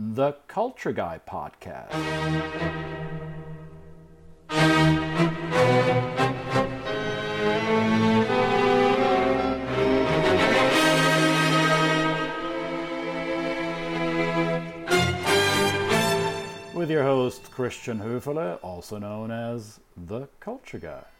the 0.00 0.32
Culture 0.48 0.92
Guy 0.92 1.20
podcast. 1.28 1.92
With 16.74 16.90
your 16.90 17.02
host, 17.02 17.50
Christian 17.50 17.98
Höferle, 18.00 18.58
also 18.62 18.96
known 18.96 19.30
as 19.30 19.80
the 19.98 20.28
Culture 20.40 20.78
Guy. 20.78 21.19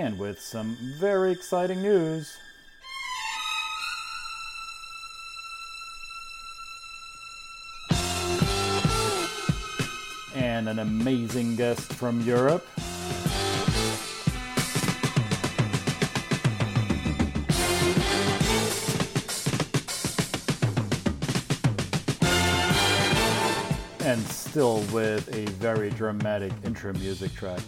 And 0.00 0.16
with 0.16 0.40
some 0.40 0.76
very 1.00 1.32
exciting 1.32 1.82
news. 1.82 2.36
And 10.36 10.68
an 10.68 10.78
amazing 10.78 11.56
guest 11.56 11.92
from 11.94 12.20
Europe. 12.20 12.64
And 24.04 24.22
still 24.28 24.82
with 24.92 25.28
a 25.34 25.46
very 25.58 25.90
dramatic 25.90 26.52
intro 26.64 26.92
music 26.92 27.34
track. 27.34 27.62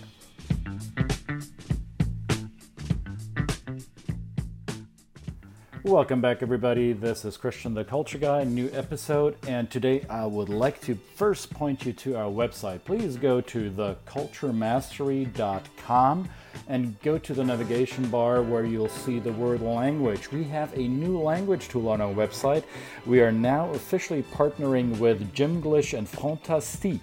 Welcome 5.91 6.21
back, 6.21 6.41
everybody. 6.41 6.93
This 6.93 7.25
is 7.25 7.37
Christian 7.37 7.75
the 7.75 7.83
Culture 7.83 8.19
Guy, 8.19 8.45
new 8.45 8.71
episode, 8.73 9.35
and 9.49 9.69
today 9.69 10.07
I 10.09 10.25
would 10.25 10.49
like 10.49 10.81
to 10.83 10.97
first 11.17 11.51
point 11.51 11.85
you 11.85 11.93
to 11.95 12.15
our 12.15 12.31
website. 12.31 12.85
Please 12.85 13.17
go 13.17 13.41
to 13.41 13.71
theculturemastery.com 13.73 16.29
and 16.69 17.03
go 17.03 17.19
to 17.19 17.35
the 17.35 17.43
navigation 17.43 18.09
bar 18.09 18.41
where 18.41 18.65
you'll 18.65 18.89
see 18.89 19.19
the 19.19 19.33
word 19.33 19.63
language. 19.63 20.31
We 20.31 20.45
have 20.45 20.73
a 20.79 20.87
new 20.87 21.19
language 21.19 21.67
tool 21.67 21.89
on 21.89 22.01
our 22.01 22.15
website. 22.15 22.63
We 23.05 23.21
are 23.21 23.33
now 23.33 23.69
officially 23.71 24.23
partnering 24.23 24.97
with 25.01 25.35
Gymglish 25.35 25.99
and 25.99 26.07
Frantastique 26.07 27.01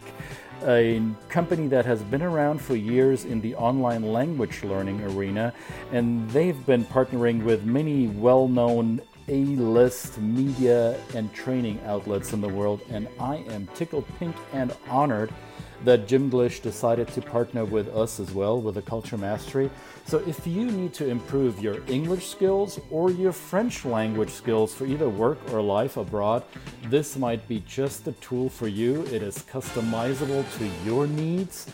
a 0.63 1.01
company 1.29 1.67
that 1.67 1.85
has 1.85 2.01
been 2.03 2.21
around 2.21 2.61
for 2.61 2.75
years 2.75 3.25
in 3.25 3.41
the 3.41 3.55
online 3.55 4.01
language 4.01 4.63
learning 4.63 5.01
arena, 5.03 5.53
and 5.91 6.29
they've 6.31 6.65
been 6.65 6.85
partnering 6.85 7.43
with 7.43 7.65
many 7.65 8.07
well 8.07 8.47
known 8.47 9.01
A 9.27 9.43
list 9.55 10.17
media 10.19 10.97
and 11.13 11.33
training 11.33 11.79
outlets 11.85 12.33
in 12.33 12.41
the 12.41 12.49
world. 12.49 12.81
And 12.89 13.07
I 13.19 13.37
am 13.49 13.67
tickled 13.75 14.05
pink 14.19 14.35
and 14.53 14.73
honored 14.89 15.33
that 15.83 16.07
Gymglish 16.07 16.61
decided 16.61 17.07
to 17.09 17.21
partner 17.21 17.65
with 17.65 17.87
us 17.95 18.19
as 18.19 18.31
well 18.31 18.61
with 18.61 18.75
the 18.75 18.81
Culture 18.81 19.17
Mastery. 19.17 19.69
So 20.05 20.19
if 20.27 20.47
you 20.47 20.71
need 20.71 20.93
to 20.95 21.07
improve 21.07 21.59
your 21.59 21.81
English 21.87 22.27
skills 22.27 22.79
or 22.89 23.11
your 23.11 23.31
French 23.31 23.85
language 23.85 24.29
skills 24.29 24.73
for 24.73 24.85
either 24.85 25.09
work 25.09 25.37
or 25.51 25.61
life 25.61 25.97
abroad, 25.97 26.43
this 26.85 27.17
might 27.17 27.47
be 27.47 27.63
just 27.67 28.05
the 28.05 28.13
tool 28.13 28.49
for 28.49 28.67
you. 28.67 29.03
It 29.07 29.21
is 29.21 29.39
customizable 29.39 30.45
to 30.57 30.85
your 30.85 31.07
needs 31.07 31.67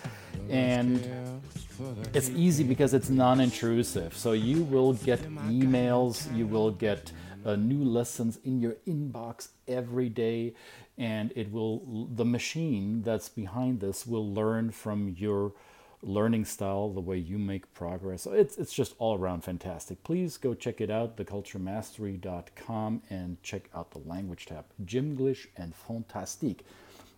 and 0.50 1.08
it's 2.14 2.30
easy 2.30 2.64
because 2.64 2.94
it's 2.94 3.10
non-intrusive. 3.10 4.16
So 4.16 4.34
you 4.34 4.64
will 4.64 4.94
get 4.94 5.22
emails, 5.48 6.34
you 6.36 6.46
will 6.46 6.72
get 6.72 7.12
uh, 7.46 7.56
new 7.56 7.84
lessons 7.84 8.40
in 8.46 8.62
your 8.62 8.76
inbox 8.88 9.50
every 9.68 10.10
day 10.10 10.54
and 10.98 11.32
it 11.36 11.52
will 11.52 12.08
the 12.14 12.26
machine 12.26 13.02
that's 13.02 13.30
behind 13.30 13.80
this 13.80 14.06
will 14.06 14.34
learn 14.34 14.72
from 14.72 15.16
your 15.18 15.54
learning 16.02 16.46
style 16.46 16.92
the 16.92 17.02
way 17.02 17.18
you 17.18 17.38
make 17.38 17.74
progress. 17.74 18.28
It's, 18.30 18.58
it's 18.58 18.74
just 18.74 18.94
all 19.00 19.18
around 19.18 19.42
fantastic. 19.42 20.04
Please 20.04 20.38
go 20.38 20.54
check 20.54 20.82
it 20.82 20.92
out 20.92 21.16
theculturemastery.com 21.16 23.02
and 23.10 23.42
check 23.42 23.70
out 23.74 23.92
the 23.92 24.00
language 24.00 24.46
tab. 24.48 24.66
Gymglish 24.86 25.48
and 25.56 25.74
Frantastique. 25.74 26.60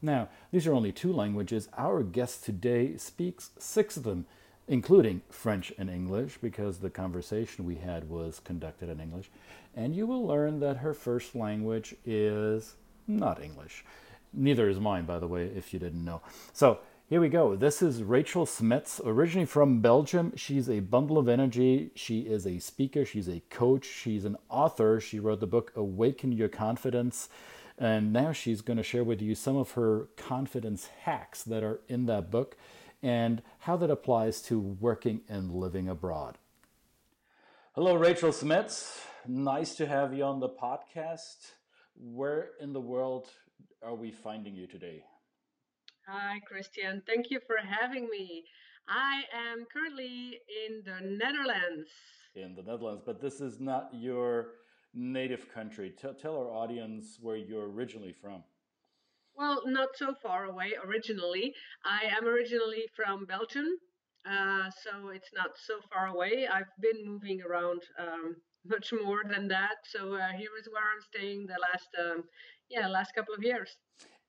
Now 0.01 0.29
these 0.51 0.67
are 0.67 0.73
only 0.73 0.91
two 0.91 1.11
languages. 1.11 1.67
Our 1.77 2.03
guest 2.03 2.43
today 2.45 2.97
speaks 2.97 3.51
six 3.57 3.97
of 3.97 4.03
them 4.03 4.25
including 4.67 5.21
french 5.29 5.71
and 5.77 5.91
english 5.91 6.39
because 6.41 6.79
the 6.79 6.89
conversation 6.89 7.65
we 7.65 7.75
had 7.75 8.09
was 8.09 8.39
conducted 8.39 8.89
in 8.89 8.99
english. 8.99 9.29
And 9.75 9.95
you 9.95 10.07
will 10.07 10.25
learn 10.25 10.59
that 10.61 10.77
her 10.77 10.93
first 10.93 11.35
language 11.35 11.95
is 12.05 12.75
not 13.07 13.41
English. 13.41 13.83
Neither 14.33 14.69
is 14.69 14.79
mine, 14.79 15.05
by 15.05 15.19
the 15.19 15.27
way, 15.27 15.45
if 15.45 15.73
you 15.73 15.79
didn't 15.79 16.03
know. 16.03 16.21
So 16.53 16.79
here 17.07 17.21
we 17.21 17.29
go. 17.29 17.55
This 17.55 17.81
is 17.81 18.03
Rachel 18.03 18.45
Smets, 18.45 18.99
originally 19.05 19.45
from 19.45 19.79
Belgium. 19.79 20.33
She's 20.35 20.69
a 20.69 20.79
bundle 20.79 21.17
of 21.17 21.29
energy. 21.29 21.91
She 21.95 22.21
is 22.21 22.47
a 22.47 22.59
speaker, 22.59 23.05
she's 23.05 23.29
a 23.29 23.41
coach, 23.49 23.85
she's 23.85 24.25
an 24.25 24.37
author. 24.49 24.99
She 24.99 25.19
wrote 25.19 25.39
the 25.39 25.47
book 25.47 25.71
Awaken 25.75 26.31
Your 26.31 26.49
Confidence. 26.49 27.29
And 27.77 28.11
now 28.11 28.31
she's 28.31 28.61
going 28.61 28.77
to 28.77 28.83
share 28.83 29.03
with 29.03 29.21
you 29.21 29.35
some 29.35 29.55
of 29.55 29.71
her 29.71 30.07
confidence 30.17 30.87
hacks 31.03 31.43
that 31.43 31.63
are 31.63 31.81
in 31.87 32.07
that 32.07 32.31
book 32.31 32.57
and 33.03 33.41
how 33.59 33.77
that 33.77 33.91
applies 33.91 34.41
to 34.43 34.59
working 34.59 35.21
and 35.29 35.51
living 35.51 35.87
abroad. 35.87 36.37
Hello, 37.73 37.93
Rachel 37.93 38.31
Smets. 38.31 38.99
Nice 39.27 39.75
to 39.75 39.85
have 39.85 40.13
you 40.13 40.23
on 40.23 40.39
the 40.39 40.49
podcast. 40.49 41.51
Where 41.97 42.51
in 42.59 42.73
the 42.73 42.81
world 42.81 43.29
are 43.81 43.95
we 43.95 44.11
finding 44.11 44.55
you 44.55 44.67
today? 44.67 45.03
Hi, 46.07 46.39
Christian. 46.47 47.01
Thank 47.07 47.31
you 47.31 47.39
for 47.47 47.55
having 47.57 48.09
me. 48.09 48.43
I 48.87 49.23
am 49.33 49.65
currently 49.71 50.39
in 50.67 50.83
the 50.85 50.99
Netherlands. 51.01 51.89
In 52.35 52.53
the 52.53 52.61
Netherlands, 52.61 53.01
but 53.05 53.21
this 53.21 53.41
is 53.41 53.59
not 53.59 53.89
your 53.93 54.51
native 54.93 55.51
country. 55.51 55.93
Tell, 55.97 56.13
tell 56.13 56.35
our 56.37 56.51
audience 56.51 57.17
where 57.21 57.37
you're 57.37 57.69
originally 57.69 58.13
from. 58.13 58.43
Well, 59.35 59.61
not 59.65 59.89
so 59.95 60.13
far 60.21 60.45
away 60.45 60.73
originally. 60.85 61.53
I 61.83 62.05
am 62.15 62.27
originally 62.27 62.85
from 62.95 63.25
Belgium, 63.25 63.67
uh, 64.29 64.69
so 64.83 65.09
it's 65.09 65.31
not 65.33 65.51
so 65.65 65.79
far 65.91 66.07
away. 66.07 66.47
I've 66.51 66.71
been 66.79 67.05
moving 67.05 67.41
around 67.41 67.81
um, 67.99 68.35
much 68.67 68.93
more 68.93 69.21
than 69.29 69.47
that. 69.49 69.77
So 69.83 70.13
uh, 70.15 70.29
here 70.37 70.49
is 70.59 70.67
where 70.71 70.83
I'm 70.83 71.01
staying 71.01 71.47
the 71.47 71.57
last, 71.61 71.89
um, 71.99 72.23
yeah, 72.69 72.87
last 72.87 73.13
couple 73.15 73.33
of 73.33 73.43
years. 73.43 73.77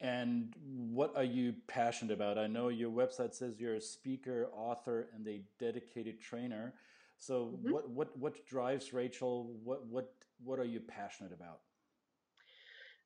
And 0.01 0.55
what 0.59 1.17
are 1.17 1.25
you 1.25 1.55
passionate 1.69 2.13
about? 2.13 2.37
I 2.37 2.47
know 2.47 2.69
your 2.69 2.91
website 2.91 3.35
says 3.35 3.59
you're 3.59 3.77
a 3.77 3.81
speaker, 3.81 4.49
author, 4.55 5.09
and 5.15 5.27
a 5.27 5.41
dedicated 5.59 6.21
trainer. 6.21 6.75
So 7.19 7.55
mm-hmm. 7.57 7.73
what 7.73 7.91
what 7.91 8.19
what 8.19 8.47
drives 8.47 8.93
Rachel? 8.93 9.57
What 9.65 9.87
what 9.87 10.13
what 10.45 10.59
are 10.59 10.65
you 10.65 10.81
passionate 10.81 11.33
about? 11.33 11.61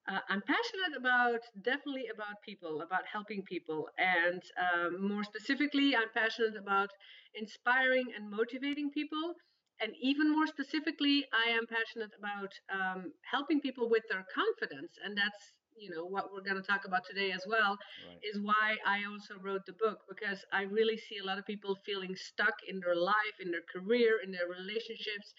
Uh, 0.09 0.19
I'm 0.29 0.43
passionate 0.43 0.99
about 0.99 1.41
definitely 1.63 2.07
about 2.13 2.43
people, 2.45 2.81
about 2.81 3.03
helping 3.11 3.43
people, 3.43 3.89
and 3.99 4.43
um, 4.59 5.09
more 5.09 5.23
specifically, 5.23 5.95
I'm 5.95 6.09
passionate 6.13 6.57
about 6.57 6.91
inspiring 7.35 8.07
and 8.17 8.29
motivating 8.29 8.91
people 8.91 9.35
and 9.81 9.93
even 10.01 10.31
more 10.31 10.47
specifically, 10.47 11.27
I 11.33 11.51
am 11.51 11.67
passionate 11.67 12.13
about 12.19 12.53
um, 12.73 13.13
helping 13.31 13.61
people 13.61 13.89
with 13.91 14.05
their 14.09 14.25
confidence, 14.35 14.93
and 15.05 15.17
that's 15.17 15.53
you 15.77 15.91
know 15.91 16.05
what 16.05 16.33
we're 16.33 16.43
going 16.43 16.61
to 16.61 16.67
talk 16.69 16.85
about 16.85 17.05
today 17.07 17.33
as 17.33 17.45
well. 17.49 17.79
Right. 18.07 18.21
Is 18.23 18.41
why 18.41 18.77
I 18.87 19.05
also 19.05 19.35
wrote 19.43 19.65
the 19.67 19.73
book 19.73 20.01
because 20.09 20.45
I 20.53 20.63
really 20.63 20.99
see 20.99 21.19
a 21.19 21.25
lot 21.27 21.39
of 21.39 21.47
people 21.47 21.77
feeling 21.87 22.15
stuck 22.17 22.55
in 22.69 22.81
their 22.81 22.97
life, 22.97 23.37
in 23.41 23.51
their 23.51 23.67
career, 23.73 24.21
in 24.25 24.31
their 24.33 24.49
relationships, 24.49 25.33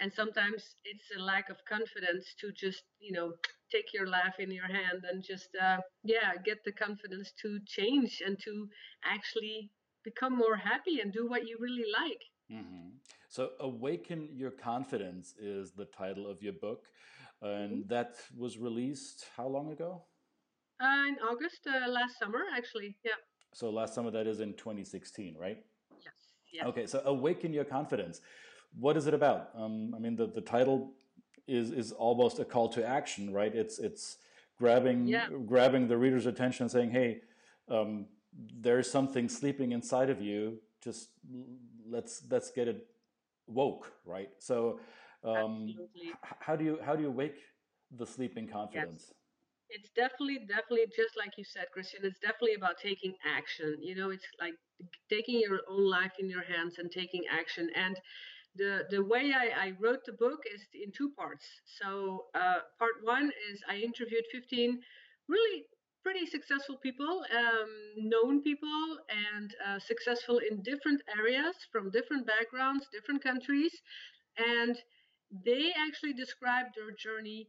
and 0.00 0.12
sometimes 0.12 0.76
it's 0.84 1.10
a 1.16 1.22
lack 1.22 1.48
of 1.50 1.64
confidence 1.68 2.34
to 2.40 2.52
just 2.52 2.82
you 3.00 3.12
know 3.12 3.32
take 3.72 3.92
your 3.92 4.06
life 4.06 4.34
in 4.38 4.50
your 4.50 4.66
hand 4.66 5.04
and 5.10 5.22
just 5.24 5.48
uh, 5.60 5.78
yeah 6.04 6.32
get 6.44 6.64
the 6.64 6.72
confidence 6.72 7.32
to 7.42 7.58
change 7.66 8.22
and 8.24 8.38
to 8.40 8.68
actually 9.04 9.70
become 10.04 10.36
more 10.36 10.56
happy 10.56 11.00
and 11.00 11.12
do 11.12 11.26
what 11.28 11.46
you 11.48 11.56
really 11.60 11.86
like. 12.00 12.22
Mm-hmm. 12.52 12.88
So, 13.28 13.50
Awaken 13.60 14.28
Your 14.32 14.50
Confidence 14.50 15.34
is 15.38 15.72
the 15.72 15.86
title 15.86 16.30
of 16.30 16.42
your 16.42 16.52
book, 16.52 16.84
and 17.42 17.72
mm-hmm. 17.72 17.88
that 17.88 18.16
was 18.36 18.58
released 18.58 19.26
how 19.36 19.46
long 19.46 19.72
ago? 19.72 20.02
Uh, 20.80 21.08
in 21.08 21.16
August 21.28 21.66
uh, 21.66 21.88
last 21.90 22.18
summer, 22.18 22.42
actually. 22.56 22.96
Yeah. 23.04 23.12
So, 23.52 23.70
last 23.70 23.94
summer, 23.94 24.10
that 24.12 24.26
is 24.26 24.40
in 24.40 24.54
2016, 24.54 25.36
right? 25.38 25.58
Yes. 26.04 26.12
yes. 26.52 26.66
Okay, 26.66 26.86
so 26.86 27.02
Awaken 27.04 27.52
Your 27.52 27.64
Confidence. 27.64 28.20
What 28.78 28.96
is 28.96 29.06
it 29.06 29.14
about? 29.14 29.50
Um, 29.56 29.94
I 29.94 29.98
mean, 29.98 30.16
the, 30.16 30.26
the 30.26 30.40
title 30.40 30.92
is 31.46 31.70
is 31.70 31.92
almost 31.92 32.38
a 32.38 32.44
call 32.44 32.68
to 32.70 32.86
action, 32.86 33.32
right? 33.32 33.54
It's 33.54 33.78
it's 33.78 34.18
grabbing 34.58 35.06
yeah. 35.06 35.28
grabbing 35.46 35.88
the 35.88 35.96
reader's 35.96 36.26
attention, 36.26 36.64
and 36.64 36.70
saying, 36.70 36.90
"Hey, 36.90 37.20
um, 37.68 38.06
there's 38.60 38.90
something 38.90 39.28
sleeping 39.28 39.72
inside 39.72 40.10
of 40.10 40.20
you. 40.20 40.58
Just 40.86 41.10
let's 41.90 42.22
let's 42.30 42.52
get 42.52 42.68
it 42.68 42.86
woke, 43.48 43.92
right? 44.04 44.30
So, 44.38 44.78
um, 45.24 45.74
how 46.38 46.54
do 46.54 46.64
you 46.64 46.78
how 46.86 46.94
do 46.94 47.02
you 47.02 47.10
wake 47.10 47.38
the 47.90 48.06
sleeping 48.06 48.46
confidence? 48.46 49.06
Yes. 49.08 49.14
It's 49.68 49.90
definitely, 49.96 50.46
definitely 50.46 50.86
just 50.96 51.16
like 51.18 51.32
you 51.36 51.42
said, 51.42 51.66
Christian. 51.72 52.00
It's 52.04 52.20
definitely 52.20 52.54
about 52.54 52.76
taking 52.80 53.14
action. 53.26 53.78
You 53.82 53.96
know, 53.96 54.10
it's 54.10 54.28
like 54.40 54.54
taking 55.10 55.40
your 55.40 55.58
own 55.68 55.90
life 55.90 56.12
in 56.20 56.30
your 56.30 56.44
hands 56.44 56.74
and 56.78 56.88
taking 56.88 57.24
action. 57.28 57.68
And 57.74 57.98
the 58.54 58.84
the 58.90 59.02
way 59.02 59.34
I, 59.34 59.46
I 59.66 59.72
wrote 59.80 60.04
the 60.06 60.12
book 60.12 60.40
is 60.54 60.62
in 60.72 60.92
two 60.92 61.10
parts. 61.18 61.46
So 61.80 62.26
uh, 62.34 62.60
part 62.78 62.96
one 63.02 63.32
is 63.50 63.60
I 63.68 63.76
interviewed 63.78 64.24
15 64.30 64.78
really 65.28 65.66
pretty 66.06 66.24
successful 66.24 66.76
people, 66.76 67.14
um, 67.42 67.70
known 67.96 68.40
people, 68.40 68.84
and 69.10 69.48
uh, 69.66 69.78
successful 69.80 70.38
in 70.38 70.62
different 70.62 71.02
areas 71.18 71.56
from 71.72 71.90
different 71.90 72.24
backgrounds, 72.24 72.86
different 72.92 73.20
countries, 73.20 73.74
and 74.38 74.76
they 75.44 75.72
actually 75.76 76.12
described 76.12 76.70
their 76.76 76.92
journey 76.94 77.48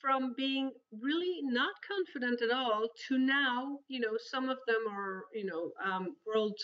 from 0.00 0.34
being 0.36 0.70
really 1.02 1.40
not 1.42 1.74
confident 1.92 2.40
at 2.40 2.52
all 2.56 2.86
to 3.08 3.18
now, 3.18 3.78
you 3.88 3.98
know, 3.98 4.16
some 4.30 4.48
of 4.48 4.58
them 4.68 4.82
are, 4.88 5.24
you 5.34 5.44
know, 5.44 5.72
um, 5.84 6.14
world 6.24 6.56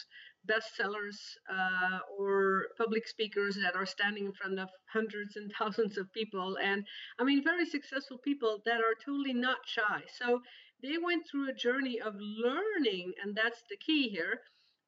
bestsellers 0.49 1.19
uh, 1.51 1.99
or 2.19 2.67
public 2.79 3.09
speakers 3.09 3.57
that 3.57 3.75
are 3.75 3.87
standing 3.87 4.27
in 4.27 4.33
front 4.33 4.61
of 4.61 4.69
hundreds 4.93 5.35
and 5.37 5.51
thousands 5.59 5.99
of 5.99 6.13
people. 6.13 6.57
And 6.63 6.85
I 7.19 7.25
mean, 7.25 7.43
very 7.43 7.67
successful 7.67 8.19
people 8.19 8.61
that 8.67 8.81
are 8.81 8.95
totally 9.05 9.35
not 9.35 9.59
shy. 9.67 10.03
So 10.19 10.41
they 10.85 10.99
went 10.99 11.27
through 11.27 11.49
a 11.49 11.55
journey 11.55 11.99
of 11.99 12.15
learning, 12.21 13.15
and 13.23 13.35
that's 13.35 13.63
the 13.71 13.77
key 13.77 14.11
here 14.11 14.43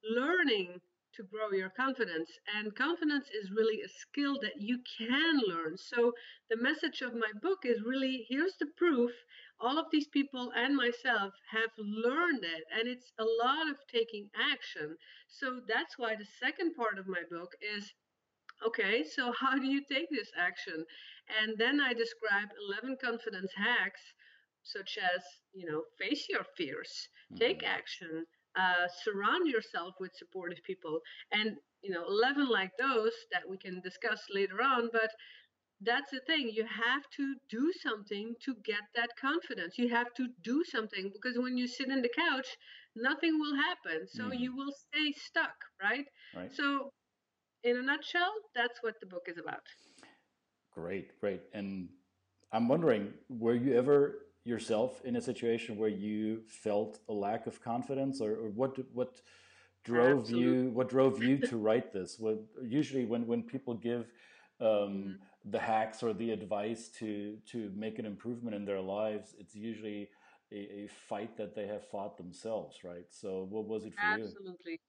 learning 0.05 0.83
to 1.15 1.23
grow 1.23 1.51
your 1.51 1.71
confidence. 1.71 2.31
And 2.55 2.77
confidence 2.77 3.31
is 3.31 3.51
really 3.51 3.81
a 3.81 3.89
skill 3.89 4.39
that 4.43 4.61
you 4.61 4.81
can 4.99 5.41
learn. 5.47 5.79
So 5.79 6.13
the 6.51 6.59
message 6.59 7.01
of 7.01 7.15
my 7.15 7.33
book 7.41 7.61
is 7.65 7.81
really 7.83 8.27
here's 8.29 8.57
the 8.61 8.67
proof. 8.77 9.11
All 9.59 9.79
of 9.79 9.87
these 9.91 10.07
people 10.09 10.53
and 10.55 10.77
myself 10.77 11.33
have 11.51 11.71
learned 11.79 12.45
it, 12.45 12.65
and 12.71 12.87
it's 12.87 13.11
a 13.19 13.25
lot 13.25 13.71
of 13.71 13.79
taking 13.91 14.29
action. 14.53 14.99
So 15.29 15.61
that's 15.67 15.97
why 15.97 16.15
the 16.15 16.27
second 16.39 16.75
part 16.75 16.99
of 16.99 17.09
my 17.09 17.23
book 17.31 17.53
is 17.63 17.95
okay, 18.67 19.03
so 19.03 19.33
how 19.33 19.59
do 19.59 19.67
you 19.67 19.83
take 19.91 20.11
this 20.11 20.31
action? 20.37 20.85
And 21.41 21.57
then 21.57 21.81
I 21.81 21.95
describe 21.95 22.49
11 22.69 22.99
confidence 23.03 23.53
hacks, 23.57 24.01
such 24.67 24.99
as, 24.99 25.23
you 25.53 25.71
know, 25.71 25.83
face 25.99 26.27
your 26.29 26.45
fears, 26.57 27.09
mm-hmm. 27.33 27.39
take 27.39 27.63
action, 27.63 28.27
uh, 28.57 28.89
surround 29.05 29.49
yourself 29.49 29.95
with 30.01 30.11
supportive 30.17 30.63
people 30.65 31.01
and 31.33 31.57
you 31.83 31.91
know 31.91 32.05
11 32.09 32.49
like 32.49 32.71
those 32.79 33.13
that 33.31 33.43
we 33.49 33.59
can 33.59 33.81
discuss 33.81 34.21
later 34.33 34.63
on 34.63 34.89
but 34.93 35.11
that's 35.83 36.11
the 36.11 36.21
thing 36.27 36.51
you 36.51 36.65
have 36.65 37.03
to 37.15 37.35
do 37.51 37.71
something 37.83 38.35
to 38.43 38.55
get 38.65 38.81
that 38.95 39.11
confidence 39.21 39.75
you 39.77 39.89
have 39.89 40.13
to 40.15 40.29
do 40.43 40.65
something 40.65 41.11
because 41.13 41.39
when 41.39 41.57
you 41.59 41.67
sit 41.67 41.89
in 41.89 42.01
the 42.01 42.11
couch 42.17 42.47
nothing 42.97 43.39
will 43.39 43.55
happen 43.55 44.07
so 44.09 44.25
mm. 44.25 44.41
you 44.41 44.57
will 44.57 44.73
stay 44.73 45.13
stuck 45.13 45.55
right? 45.83 46.07
right 46.35 46.51
so 46.55 46.91
in 47.63 47.77
a 47.77 47.83
nutshell 47.83 48.33
that's 48.55 48.83
what 48.83 48.95
the 49.01 49.07
book 49.07 49.27
is 49.27 49.37
about 49.37 49.61
great 50.73 51.21
great 51.21 51.43
and 51.53 51.89
i'm 52.53 52.69
wondering 52.69 53.13
were 53.29 53.55
you 53.55 53.77
ever 53.77 54.26
yourself 54.47 55.01
in 55.05 55.17
a 55.17 55.21
situation 55.21 55.77
where 55.77 55.89
you 55.89 56.43
felt 56.47 57.01
a 57.09 57.13
lack 57.13 57.47
of 57.47 57.61
confidence, 57.63 58.21
or, 58.21 58.33
or 58.33 58.49
what 58.51 58.79
what 58.93 59.21
drove 59.85 60.21
Absolutely. 60.21 60.43
you 60.43 60.71
what 60.71 60.89
drove 60.89 61.23
you 61.23 61.39
to 61.39 61.57
write 61.67 61.93
this? 61.93 62.19
What 62.19 62.39
usually 62.63 63.05
when 63.05 63.27
when 63.27 63.43
people 63.43 63.75
give 63.75 64.13
um, 64.61 64.69
mm-hmm. 64.69 65.13
the 65.51 65.59
hacks 65.59 66.03
or 66.03 66.13
the 66.13 66.31
advice 66.31 66.89
to 66.99 67.37
to 67.53 67.73
make 67.75 67.99
an 67.99 68.07
improvement 68.07 68.55
in 68.55 68.65
their 68.65 68.81
lives, 68.81 69.35
it's 69.39 69.55
usually 69.55 70.09
a, 70.53 70.85
a 70.85 70.89
fight 71.09 71.37
that 71.37 71.55
they 71.55 71.67
have 71.67 71.85
fought 71.89 72.17
themselves, 72.17 72.85
right? 72.85 73.07
So 73.11 73.47
what 73.51 73.67
was 73.67 73.85
it 73.85 73.95
for 73.95 74.01
Absolutely. 74.01 74.23
you? 74.23 74.31
Absolutely. 74.31 74.81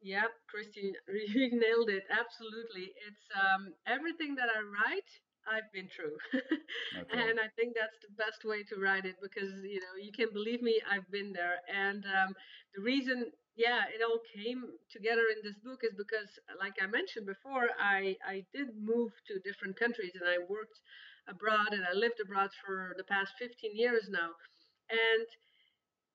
Yep, 0.00 0.30
Christine, 0.48 0.94
you 1.34 1.50
nailed 1.58 1.90
it. 1.90 2.04
Absolutely. 2.10 2.92
It's 3.06 3.24
um, 3.34 3.72
everything 3.86 4.34
that 4.36 4.48
I 4.48 4.60
write 4.60 5.10
I've 5.48 5.72
been 5.72 5.88
through. 5.88 6.16
okay. 6.36 7.08
And 7.10 7.40
I 7.40 7.48
think 7.56 7.74
that's 7.74 7.96
the 8.04 8.12
best 8.14 8.44
way 8.44 8.62
to 8.68 8.76
write 8.76 9.06
it 9.06 9.16
because, 9.22 9.50
you 9.64 9.80
know, 9.80 9.96
you 9.96 10.12
can 10.12 10.28
believe 10.32 10.62
me, 10.62 10.80
I've 10.84 11.08
been 11.10 11.32
there. 11.32 11.64
And 11.72 12.04
um, 12.04 12.34
the 12.76 12.82
reason, 12.82 13.32
yeah, 13.56 13.88
it 13.88 14.04
all 14.04 14.20
came 14.36 14.64
together 14.92 15.24
in 15.32 15.40
this 15.42 15.58
book 15.64 15.80
is 15.82 15.94
because, 15.96 16.28
like 16.60 16.76
I 16.82 16.86
mentioned 16.86 17.26
before, 17.26 17.72
I, 17.80 18.16
I 18.26 18.44
did 18.54 18.76
move 18.76 19.12
to 19.28 19.40
different 19.40 19.78
countries 19.78 20.12
and 20.14 20.28
I 20.28 20.38
worked 20.48 20.78
abroad 21.28 21.72
and 21.72 21.84
I 21.84 21.94
lived 21.96 22.20
abroad 22.22 22.50
for 22.64 22.94
the 22.96 23.04
past 23.04 23.32
15 23.38 23.74
years 23.76 24.08
now. 24.10 24.36
And 24.90 25.26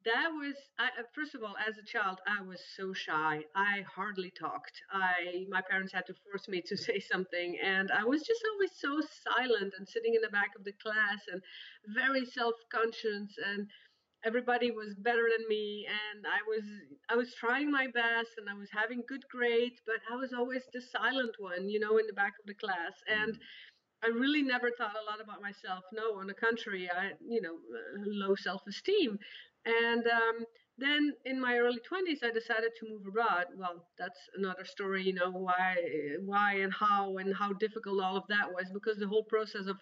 that 0.05 0.29
was 0.29 0.55
I, 0.79 0.85
uh, 0.85 1.03
first 1.15 1.35
of 1.35 1.43
all 1.43 1.55
as 1.67 1.77
a 1.77 1.85
child 1.85 2.19
i 2.27 2.41
was 2.41 2.59
so 2.75 2.93
shy 2.93 3.43
i 3.55 3.83
hardly 3.95 4.31
talked 4.31 4.81
i 4.91 5.45
my 5.49 5.61
parents 5.61 5.93
had 5.93 6.05
to 6.07 6.15
force 6.25 6.47
me 6.47 6.61
to 6.67 6.77
say 6.87 6.99
something 6.99 7.57
and 7.63 7.91
i 7.91 8.03
was 8.03 8.21
just 8.23 8.41
always 8.53 8.71
so 8.75 9.01
silent 9.29 9.73
and 9.77 9.87
sitting 9.87 10.15
in 10.15 10.21
the 10.21 10.29
back 10.29 10.51
of 10.57 10.63
the 10.63 10.73
class 10.73 11.21
and 11.31 11.41
very 11.95 12.25
self-conscious 12.25 13.37
and 13.53 13.67
everybody 14.25 14.71
was 14.71 14.95
better 14.99 15.27
than 15.37 15.47
me 15.49 15.85
and 15.87 16.25
i 16.27 16.39
was 16.47 16.63
i 17.09 17.15
was 17.15 17.33
trying 17.35 17.69
my 17.71 17.87
best 17.87 18.31
and 18.37 18.49
i 18.49 18.53
was 18.53 18.69
having 18.71 19.03
good 19.07 19.23
grades 19.29 19.81
but 19.85 19.97
i 20.11 20.15
was 20.15 20.33
always 20.33 20.63
the 20.73 20.81
silent 20.81 21.35
one 21.39 21.69
you 21.69 21.79
know 21.79 21.97
in 21.97 22.07
the 22.07 22.13
back 22.13 22.33
of 22.39 22.45
the 22.47 22.53
class 22.55 22.93
and 23.07 23.37
I 24.03 24.07
really 24.07 24.41
never 24.41 24.69
thought 24.77 24.95
a 25.01 25.09
lot 25.09 25.21
about 25.21 25.41
myself. 25.41 25.85
No, 25.93 26.19
on 26.19 26.27
the 26.27 26.33
contrary, 26.33 26.89
I, 26.91 27.13
you 27.25 27.41
know, 27.41 27.53
uh, 27.55 28.03
low 28.05 28.35
self-esteem. 28.35 29.17
And 29.65 30.05
um, 30.07 30.45
then 30.77 31.13
in 31.25 31.39
my 31.39 31.57
early 31.57 31.79
20s, 31.79 32.23
I 32.23 32.31
decided 32.31 32.71
to 32.79 32.89
move 32.89 33.05
abroad. 33.07 33.47
Well, 33.57 33.87
that's 33.97 34.19
another 34.35 34.65
story, 34.65 35.03
you 35.03 35.13
know, 35.13 35.31
why, 35.31 35.75
why 36.25 36.55
and 36.55 36.73
how 36.73 37.17
and 37.17 37.35
how 37.35 37.53
difficult 37.53 38.01
all 38.01 38.17
of 38.17 38.27
that 38.29 38.51
was 38.53 38.69
because 38.73 38.97
the 38.97 39.07
whole 39.07 39.23
process 39.23 39.67
of 39.67 39.77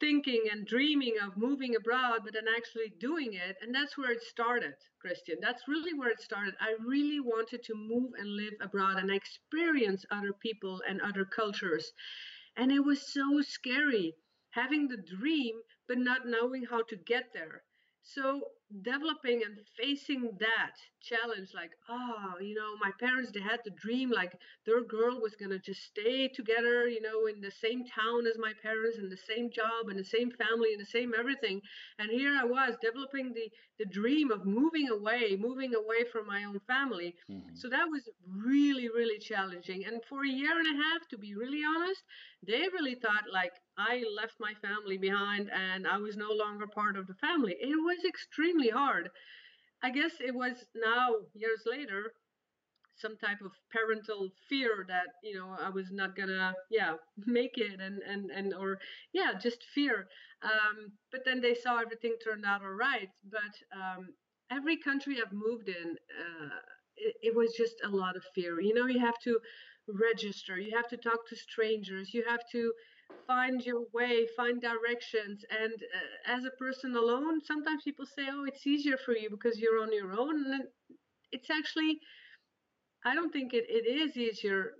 thinking 0.00 0.44
and 0.50 0.66
dreaming 0.66 1.14
of 1.22 1.36
moving 1.36 1.76
abroad, 1.76 2.20
but 2.24 2.34
then 2.34 2.46
actually 2.56 2.92
doing 2.98 3.34
it. 3.34 3.56
And 3.62 3.74
that's 3.74 3.96
where 3.96 4.10
it 4.12 4.22
started, 4.22 4.74
Christian. 5.00 5.36
That's 5.40 5.68
really 5.68 5.94
where 5.94 6.10
it 6.10 6.20
started. 6.20 6.54
I 6.60 6.74
really 6.84 7.20
wanted 7.20 7.62
to 7.64 7.74
move 7.74 8.12
and 8.18 8.36
live 8.36 8.54
abroad 8.60 8.98
and 8.98 9.10
experience 9.10 10.04
other 10.10 10.32
people 10.32 10.82
and 10.88 11.00
other 11.00 11.24
cultures. 11.24 11.92
And 12.56 12.70
it 12.72 12.80
was 12.80 13.12
so 13.12 13.40
scary 13.42 14.14
having 14.50 14.88
the 14.88 14.98
dream, 14.98 15.60
but 15.88 15.98
not 15.98 16.26
knowing 16.26 16.64
how 16.64 16.82
to 16.82 16.96
get 16.96 17.32
there. 17.32 17.62
So 18.02 18.42
developing 18.80 19.42
and 19.44 19.58
facing 19.78 20.30
that 20.40 20.76
challenge 21.02 21.50
like 21.54 21.72
oh 21.88 22.34
you 22.40 22.54
know 22.54 22.76
my 22.80 22.90
parents 23.00 23.30
they 23.32 23.40
had 23.40 23.58
the 23.64 23.70
dream 23.72 24.10
like 24.10 24.32
their 24.64 24.82
girl 24.82 25.20
was 25.20 25.34
going 25.34 25.50
to 25.50 25.58
just 25.58 25.82
stay 25.82 26.28
together 26.28 26.88
you 26.88 27.02
know 27.02 27.26
in 27.26 27.40
the 27.40 27.50
same 27.50 27.84
town 27.84 28.26
as 28.26 28.38
my 28.38 28.52
parents 28.62 28.98
in 28.98 29.08
the 29.10 29.16
same 29.16 29.50
job 29.50 29.88
and 29.88 29.98
the 29.98 30.04
same 30.04 30.30
family 30.30 30.72
and 30.72 30.80
the 30.80 30.86
same 30.86 31.12
everything 31.18 31.60
and 31.98 32.10
here 32.10 32.38
i 32.40 32.44
was 32.44 32.74
developing 32.80 33.32
the 33.34 33.50
the 33.78 33.86
dream 33.86 34.30
of 34.30 34.46
moving 34.46 34.88
away 34.90 35.36
moving 35.38 35.74
away 35.74 36.04
from 36.12 36.26
my 36.26 36.44
own 36.44 36.60
family 36.66 37.14
mm-hmm. 37.28 37.54
so 37.54 37.68
that 37.68 37.86
was 37.90 38.08
really 38.28 38.88
really 38.88 39.18
challenging 39.18 39.84
and 39.84 40.00
for 40.08 40.24
a 40.24 40.28
year 40.28 40.56
and 40.56 40.68
a 40.68 40.82
half 40.82 41.08
to 41.08 41.18
be 41.18 41.34
really 41.34 41.62
honest 41.76 42.02
they 42.46 42.62
really 42.72 42.94
thought 42.94 43.24
like 43.32 43.52
I 43.78 44.04
left 44.14 44.34
my 44.38 44.52
family 44.60 44.98
behind 44.98 45.50
and 45.50 45.86
I 45.86 45.96
was 45.96 46.16
no 46.16 46.30
longer 46.30 46.66
part 46.66 46.96
of 46.96 47.06
the 47.06 47.14
family. 47.14 47.56
It 47.58 47.74
was 47.74 48.04
extremely 48.04 48.61
hard. 48.70 49.10
I 49.82 49.90
guess 49.90 50.12
it 50.20 50.34
was 50.34 50.64
now, 50.74 51.16
years 51.34 51.62
later, 51.66 52.12
some 52.96 53.16
type 53.16 53.40
of 53.42 53.52
parental 53.72 54.30
fear 54.48 54.84
that 54.88 55.08
you 55.22 55.34
know 55.34 55.56
I 55.60 55.70
was 55.70 55.90
not 55.90 56.16
gonna 56.16 56.54
yeah 56.70 56.94
make 57.26 57.58
it 57.58 57.80
and 57.80 58.02
and 58.02 58.30
and 58.30 58.54
or 58.54 58.78
yeah 59.12 59.32
just 59.40 59.64
fear. 59.74 60.08
Um, 60.42 60.92
but 61.10 61.22
then 61.24 61.40
they 61.40 61.54
saw 61.54 61.78
everything 61.80 62.16
turned 62.24 62.44
out 62.44 62.62
all 62.62 62.70
right. 62.70 63.08
But 63.30 63.54
um, 63.76 64.14
every 64.50 64.76
country 64.76 65.18
I've 65.24 65.32
moved 65.32 65.68
in 65.68 65.96
uh, 66.20 66.48
it, 66.96 67.14
it 67.22 67.34
was 67.36 67.54
just 67.56 67.76
a 67.84 67.88
lot 67.88 68.16
of 68.16 68.24
fear. 68.34 68.60
You 68.60 68.74
know 68.74 68.86
you 68.86 69.00
have 69.00 69.18
to 69.24 69.38
register. 69.88 70.58
You 70.58 70.76
have 70.76 70.88
to 70.88 70.96
talk 70.96 71.26
to 71.28 71.36
strangers. 71.36 72.14
You 72.14 72.24
have 72.28 72.42
to 72.52 72.72
find 73.26 73.62
your 73.62 73.84
way, 73.92 74.26
find 74.36 74.60
directions. 74.60 75.44
And 75.50 75.72
uh, 75.74 76.36
as 76.36 76.44
a 76.44 76.50
person 76.58 76.94
alone, 76.96 77.40
sometimes 77.44 77.82
people 77.84 78.06
say, 78.06 78.26
oh, 78.30 78.44
it's 78.44 78.66
easier 78.66 78.96
for 78.96 79.16
you 79.16 79.30
because 79.30 79.58
you're 79.58 79.82
on 79.82 79.92
your 79.92 80.12
own. 80.12 80.52
And 80.52 80.64
it's 81.30 81.50
actually, 81.50 81.98
I 83.04 83.14
don't 83.14 83.32
think 83.32 83.52
it, 83.54 83.64
it 83.68 83.86
is 83.86 84.16
easier 84.16 84.72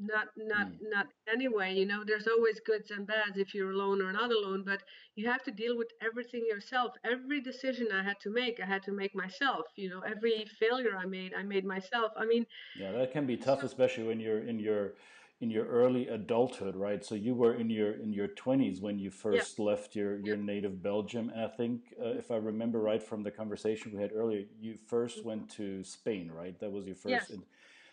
not 0.00 0.28
not 0.36 0.66
mm. 0.68 0.78
not 0.90 1.06
anyway 1.32 1.74
you 1.74 1.86
know 1.86 2.02
there's 2.06 2.26
always 2.26 2.60
goods 2.60 2.90
and 2.90 3.06
bads 3.06 3.36
if 3.36 3.54
you're 3.54 3.70
alone 3.70 4.02
or 4.02 4.12
not 4.12 4.30
alone 4.30 4.62
but 4.64 4.82
you 5.16 5.26
have 5.26 5.42
to 5.42 5.50
deal 5.50 5.76
with 5.76 5.88
everything 6.02 6.44
yourself 6.46 6.92
every 7.04 7.40
decision 7.40 7.88
i 7.92 8.02
had 8.02 8.18
to 8.20 8.30
make 8.30 8.60
i 8.60 8.66
had 8.66 8.82
to 8.82 8.92
make 8.92 9.14
myself 9.14 9.64
you 9.76 9.88
know 9.88 10.00
every 10.00 10.44
failure 10.60 10.96
i 10.96 11.06
made 11.06 11.32
i 11.34 11.42
made 11.42 11.64
myself 11.64 12.12
i 12.16 12.24
mean 12.26 12.44
yeah 12.78 12.92
that 12.92 13.12
can 13.12 13.26
be 13.26 13.36
tough 13.36 13.60
so, 13.60 13.66
especially 13.66 14.04
when 14.04 14.20
you're 14.20 14.40
in 14.40 14.58
your 14.58 14.92
in 15.40 15.50
your 15.50 15.66
early 15.66 16.08
adulthood 16.08 16.74
right 16.74 17.04
so 17.04 17.14
you 17.14 17.34
were 17.34 17.54
in 17.54 17.70
your 17.70 17.92
in 17.92 18.12
your 18.12 18.28
20s 18.28 18.80
when 18.80 18.98
you 18.98 19.08
first 19.10 19.58
yeah. 19.58 19.64
left 19.64 19.94
your 19.94 20.18
your 20.18 20.36
yeah. 20.36 20.44
native 20.44 20.82
belgium 20.82 21.30
and 21.32 21.44
i 21.44 21.48
think 21.48 21.80
uh, 22.04 22.08
if 22.08 22.30
i 22.32 22.36
remember 22.36 22.80
right 22.80 23.02
from 23.02 23.22
the 23.22 23.30
conversation 23.30 23.92
we 23.94 24.02
had 24.02 24.10
earlier 24.12 24.42
you 24.60 24.76
1st 24.90 25.18
mm-hmm. 25.18 25.28
went 25.28 25.48
to 25.48 25.84
spain 25.84 26.28
right 26.30 26.58
that 26.58 26.72
was 26.72 26.86
your 26.86 26.96
first 26.96 27.10
yes. 27.10 27.30
in, 27.30 27.42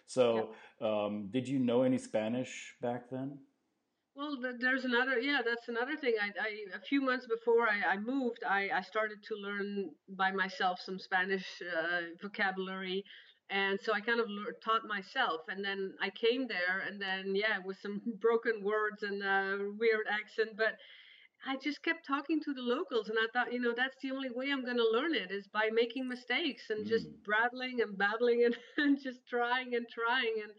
so, 0.08 0.52
um, 0.82 1.30
did 1.32 1.48
you 1.48 1.60
know 1.60 1.84
any 1.84 1.98
Spanish 1.98 2.76
back 2.82 3.10
then? 3.10 3.40
Well, 4.16 4.38
there's 4.60 4.86
another, 4.86 5.20
yeah, 5.20 5.42
that's 5.46 5.68
another 5.68 5.98
thing. 5.98 6.14
I, 6.22 6.28
I 6.40 6.78
a 6.78 6.80
few 6.80 7.02
months 7.02 7.28
before 7.28 7.68
I, 7.68 7.96
I 7.96 7.98
moved, 7.98 8.40
I, 8.48 8.70
I 8.74 8.82
started 8.82 9.22
to 9.24 9.36
learn 9.36 9.90
by 10.08 10.32
myself 10.32 10.80
some 10.80 10.98
Spanish 11.00 11.46
uh, 11.62 12.02
vocabulary. 12.22 13.04
And 13.50 13.80
so 13.82 13.94
I 13.94 14.02
kind 14.02 14.20
of 14.20 14.28
learned, 14.30 14.56
taught 14.64 14.88
myself. 14.88 15.42
And 15.50 15.64
then 15.64 15.94
I 16.02 16.10
came 16.10 16.48
there, 16.48 16.84
and 16.88 17.00
then, 17.00 17.36
yeah, 17.36 17.60
with 17.64 17.78
some 17.80 18.02
broken 18.20 18.64
words 18.64 19.04
and 19.04 19.22
a 19.24 19.72
weird 19.78 20.08
accent. 20.10 20.58
But 20.58 20.78
I 21.46 21.58
just 21.58 21.84
kept 21.84 22.08
talking 22.08 22.42
to 22.42 22.54
the 22.54 22.62
locals, 22.62 23.08
and 23.08 23.20
I 23.20 23.28
thought, 23.32 23.54
you 23.54 23.60
know, 23.60 23.74
that's 23.76 23.96
the 24.02 24.12
only 24.12 24.30
way 24.32 24.52
I'm 24.52 24.66
going 24.66 24.78
to 24.78 24.90
learn 24.92 25.14
it 25.14 25.32
is 25.32 25.48
by 25.48 25.70
making 25.72 26.08
mistakes 26.08 26.70
and 26.72 26.86
mm. 26.86 26.90
just 26.90 27.08
brattling 27.24 27.82
and 27.82 27.98
babbling 27.98 28.46
and, 28.46 28.58
and 28.78 29.02
just 29.02 29.20
trying 29.28 29.76
and 29.76 29.86
trying. 29.88 30.34
And 30.42 30.52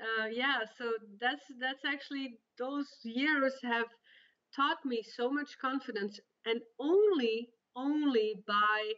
uh, 0.00 0.26
yeah, 0.28 0.60
so 0.78 0.92
that's 1.20 1.44
that's 1.60 1.84
actually 1.84 2.38
those 2.58 2.88
years 3.04 3.52
have 3.62 3.88
taught 4.56 4.84
me 4.84 5.02
so 5.02 5.30
much 5.30 5.58
confidence, 5.60 6.18
and 6.46 6.60
only 6.80 7.50
only 7.76 8.42
by 8.46 8.92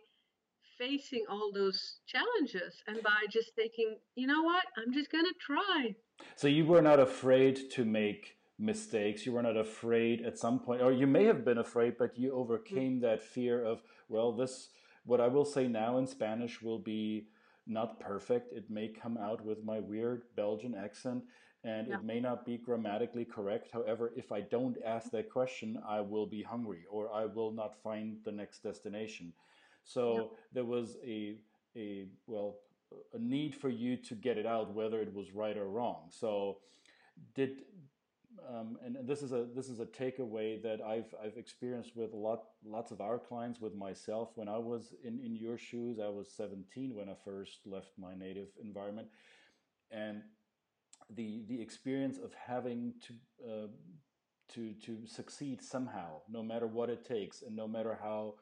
facing 0.81 1.25
all 1.29 1.53
those 1.53 1.99
challenges 2.07 2.83
and 2.87 3.03
by 3.03 3.27
just 3.31 3.55
thinking, 3.55 3.99
you 4.15 4.27
know 4.27 4.43
what, 4.43 4.65
I'm 4.79 4.93
just 4.93 5.13
going 5.13 5.27
to 5.27 5.35
try. 5.39 5.95
So 6.37 6.49
you 6.49 6.65
were 6.65 6.81
not 6.81 6.99
afraid 6.99 7.71
to 7.73 7.85
make 7.85 8.39
mistakes 8.61 9.25
you 9.25 9.33
were 9.33 9.43
not 9.43 9.57
afraid 9.57 10.21
at 10.21 10.39
some 10.39 10.59
point 10.59 10.83
or 10.83 10.93
you 10.93 11.07
may 11.07 11.25
have 11.25 11.47
been 11.47 11.57
afraid 11.57 11.95
but 11.99 12.19
you 12.19 12.31
overcame 12.35 12.99
mm. 12.99 13.01
that 13.01 13.23
fear 13.23 13.65
of 13.65 13.81
well 14.11 14.33
this 14.33 14.69
what 15.07 15.19
i 15.19 15.27
will 15.27 15.47
say 15.47 15.67
now 15.67 15.97
in 15.97 16.07
spanish 16.07 16.61
will 16.61 16.79
be 16.79 17.27
not 17.67 17.99
perfect 17.99 18.53
it 18.53 18.69
may 18.69 18.87
come 18.87 19.17
out 19.17 19.43
with 19.43 19.65
my 19.65 19.81
weird 19.81 20.25
belgian 20.37 20.75
accent 20.75 21.23
and 21.65 21.89
yeah. 21.89 21.95
it 21.95 22.05
may 22.05 22.21
not 22.21 22.45
be 22.45 22.59
grammatically 22.59 23.25
correct 23.25 23.71
however 23.73 24.13
if 24.15 24.31
i 24.31 24.43
don't 24.43 24.77
ask 24.85 25.11
that 25.11 25.31
question 25.31 25.79
i 25.89 25.99
will 25.99 26.27
be 26.27 26.43
hungry 26.43 26.85
or 26.91 27.11
i 27.15 27.25
will 27.25 27.53
not 27.53 27.83
find 27.83 28.19
the 28.27 28.33
next 28.33 28.63
destination 28.63 29.33
so 29.93 30.15
yeah. 30.15 30.39
there 30.53 30.65
was 30.65 30.97
a 31.05 31.37
a 31.77 32.07
well 32.27 32.57
a 33.13 33.19
need 33.19 33.55
for 33.55 33.69
you 33.69 33.97
to 33.97 34.15
get 34.15 34.39
it 34.39 34.47
out 34.47 34.75
whether 34.75 35.01
it 35.01 35.13
was 35.15 35.33
right 35.33 35.57
or 35.57 35.69
wrong. 35.69 36.09
So 36.11 36.59
did 37.35 37.63
um, 38.49 38.79
and, 38.85 38.97
and, 38.97 39.09
this 39.09 39.23
is 39.23 39.33
a 39.33 39.47
this 39.55 39.69
is 39.69 39.81
a 39.81 39.87
takeaway 39.87 40.63
that 40.63 40.81
I've 40.81 41.13
I've 41.23 41.37
experienced 41.37 41.97
with 41.97 42.13
a 42.13 42.17
lot 42.17 42.45
lots 42.65 42.91
of 42.91 43.01
our 43.01 43.19
clients 43.19 43.61
with 43.61 43.75
myself. 43.75 44.31
When 44.37 44.49
I 44.49 44.59
was 44.59 44.95
in 45.05 45.21
in 45.21 45.35
your 45.35 45.59
shoes 45.59 45.99
I 45.99 46.09
was 46.09 46.31
17 46.37 46.95
when 46.95 47.09
I 47.09 47.15
first 47.25 47.61
left 47.67 47.91
my 47.99 48.15
native 48.15 48.49
environment. 48.63 49.09
And 49.91 50.23
the 51.17 51.43
the 51.49 51.61
experience 51.61 52.19
of 52.19 52.33
having 52.35 52.95
to 53.07 53.15
uh, 53.45 53.67
to 54.55 54.73
to 54.87 55.07
succeed 55.07 55.63
somehow 55.63 56.21
no 56.29 56.43
matter 56.43 56.67
what 56.67 56.91
it 56.91 57.05
takes 57.05 57.43
and 57.43 57.57
no 57.57 57.67
matter 57.67 57.99
how 58.01 58.35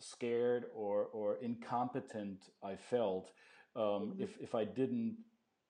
scared 0.00 0.64
or 0.74 1.04
or 1.12 1.36
incompetent 1.42 2.48
I 2.62 2.76
felt 2.76 3.30
um, 3.76 3.82
mm-hmm. 3.82 4.22
if 4.22 4.30
if 4.40 4.54
I 4.54 4.64
didn't 4.64 5.16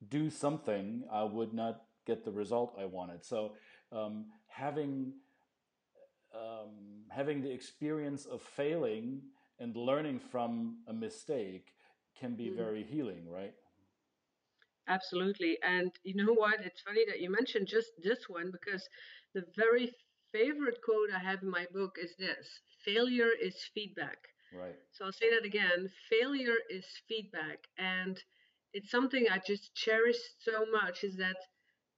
do 0.08 0.30
something 0.30 1.04
I 1.12 1.24
would 1.24 1.52
not 1.52 1.82
get 2.06 2.24
the 2.24 2.32
result 2.32 2.76
I 2.78 2.86
wanted. 2.86 3.24
So 3.24 3.52
um, 3.92 4.26
having 4.48 5.12
um, 6.34 7.04
having 7.08 7.42
the 7.42 7.50
experience 7.50 8.24
of 8.26 8.40
failing 8.42 9.20
and 9.58 9.76
learning 9.76 10.20
from 10.30 10.78
a 10.88 10.92
mistake 10.92 11.74
can 12.18 12.34
be 12.34 12.46
mm-hmm. 12.46 12.56
very 12.56 12.84
healing, 12.84 13.28
right? 13.28 13.54
Absolutely. 14.88 15.58
And 15.62 15.90
you 16.02 16.14
know 16.16 16.32
what? 16.32 16.60
It's 16.64 16.80
funny 16.80 17.04
that 17.08 17.20
you 17.20 17.30
mentioned 17.30 17.68
just 17.68 17.90
this 18.02 18.28
one 18.28 18.50
because 18.50 18.82
the 19.34 19.44
very 19.56 19.92
favorite 20.32 20.80
quote 20.84 21.10
I 21.14 21.18
have 21.20 21.42
in 21.42 21.50
my 21.50 21.66
book 21.72 21.96
is 22.02 22.14
this 22.18 22.60
failure 22.84 23.30
is 23.40 23.56
feedback. 23.74 24.18
Right. 24.52 24.76
So 24.92 25.06
I'll 25.06 25.12
say 25.12 25.30
that 25.30 25.44
again 25.44 25.90
failure 26.10 26.56
is 26.70 26.86
feedback. 27.08 27.66
And 27.78 28.18
it's 28.72 28.90
something 28.90 29.26
I 29.28 29.38
just 29.46 29.74
cherish 29.74 30.18
so 30.40 30.66
much 30.66 31.04
is 31.04 31.16
that 31.16 31.36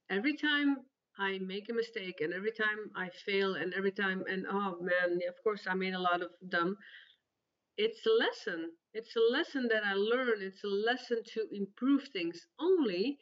every 0.09 0.35
time 0.35 0.77
I 1.17 1.39
make 1.39 1.69
a 1.69 1.73
mistake 1.73 2.21
and 2.21 2.33
every 2.33 2.51
time 2.51 2.91
I 2.95 3.09
fail 3.09 3.55
and 3.55 3.73
every 3.73 3.91
time 3.91 4.23
and 4.27 4.45
oh 4.49 4.77
man, 4.81 5.19
of 5.27 5.35
course 5.43 5.67
I 5.67 5.73
made 5.75 5.93
a 5.93 5.99
lot 5.99 6.21
of 6.21 6.31
them. 6.41 6.77
It's 7.77 8.05
a 8.05 8.09
lesson. 8.11 8.77
It's 8.93 9.15
a 9.15 9.19
lesson 9.19 9.67
that 9.67 9.83
I 9.85 9.93
learned. 9.93 10.41
It's 10.41 10.63
a 10.63 10.67
lesson 10.67 11.23
to 11.33 11.47
improve 11.51 12.07
things. 12.07 12.47
Only 12.59 13.19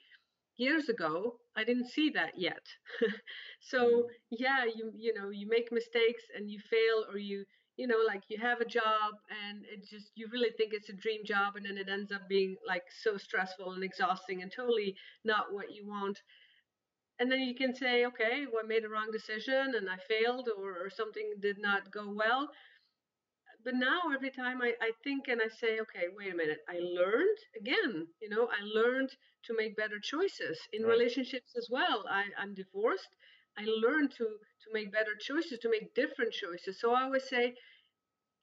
years 0.62 0.90
ago 0.90 1.38
I 1.56 1.64
didn't 1.66 1.90
see 1.90 2.10
that 2.12 2.34
yet. 2.38 2.66
so 3.60 3.80
mm. 3.82 4.04
yeah, 4.32 4.66
you 4.66 4.92
you 4.96 5.14
know, 5.14 5.30
you 5.30 5.48
make 5.48 5.72
mistakes 5.72 6.24
and 6.36 6.50
you 6.50 6.60
fail 6.60 7.06
or 7.12 7.18
you 7.18 7.46
you 7.78 7.88
know 7.88 8.02
like 8.08 8.24
you 8.30 8.38
have 8.40 8.62
a 8.62 8.66
job 8.66 9.12
and 9.44 9.66
it 9.66 9.82
just 9.90 10.12
you 10.16 10.28
really 10.32 10.52
think 10.58 10.74
it's 10.74 10.90
a 10.90 10.94
dream 11.04 11.22
job 11.26 11.56
and 11.56 11.66
then 11.66 11.78
it 11.78 11.90
ends 11.90 12.12
up 12.12 12.28
being 12.30 12.56
like 12.68 12.84
so 13.04 13.18
stressful 13.18 13.72
and 13.74 13.84
exhausting 13.84 14.42
and 14.42 14.52
totally 14.52 14.96
not 15.26 15.54
what 15.54 15.74
you 15.74 15.88
want 15.88 16.20
and 17.20 17.32
then 17.32 17.40
you 17.42 17.56
can 17.56 17.74
say 17.74 18.06
okay 18.06 18.46
well 18.52 18.64
i 18.64 18.68
made 18.68 18.84
a 18.86 18.90
wrong 18.90 19.10
decision 19.12 19.74
and 19.76 19.90
i 19.90 19.98
failed 20.08 20.50
or, 20.58 20.72
or 20.86 20.90
something 20.90 21.34
did 21.40 21.58
not 21.60 21.92
go 21.92 22.12
well 22.14 22.50
but 23.64 23.76
now 23.76 24.02
every 24.14 24.32
time 24.32 24.62
I, 24.62 24.74
I 24.82 24.92
think 25.04 25.28
and 25.28 25.42
i 25.42 25.48
say 25.48 25.80
okay 25.82 26.08
wait 26.16 26.34
a 26.34 26.36
minute 26.36 26.60
i 26.70 26.80
learned 26.80 27.38
again 27.60 28.08
you 28.22 28.30
know 28.30 28.50
i 28.50 28.64
learned 28.64 29.12
to 29.44 29.56
make 29.56 29.76
better 29.76 30.00
choices 30.00 30.58
in 30.74 30.84
right. 30.84 30.92
relationships 30.92 31.56
as 31.58 31.68
well. 31.70 32.06
I, 32.10 32.26
i'm 32.38 32.54
divorced. 32.54 33.16
I 33.58 33.66
learned 33.66 34.12
to 34.18 34.26
to 34.64 34.68
make 34.74 34.92
better 34.92 35.16
choices 35.20 35.60
to 35.60 35.70
make 35.70 35.94
different 35.96 36.34
choices. 36.34 36.80
So 36.80 36.94
i 36.94 37.04
always 37.04 37.28
say 37.28 37.56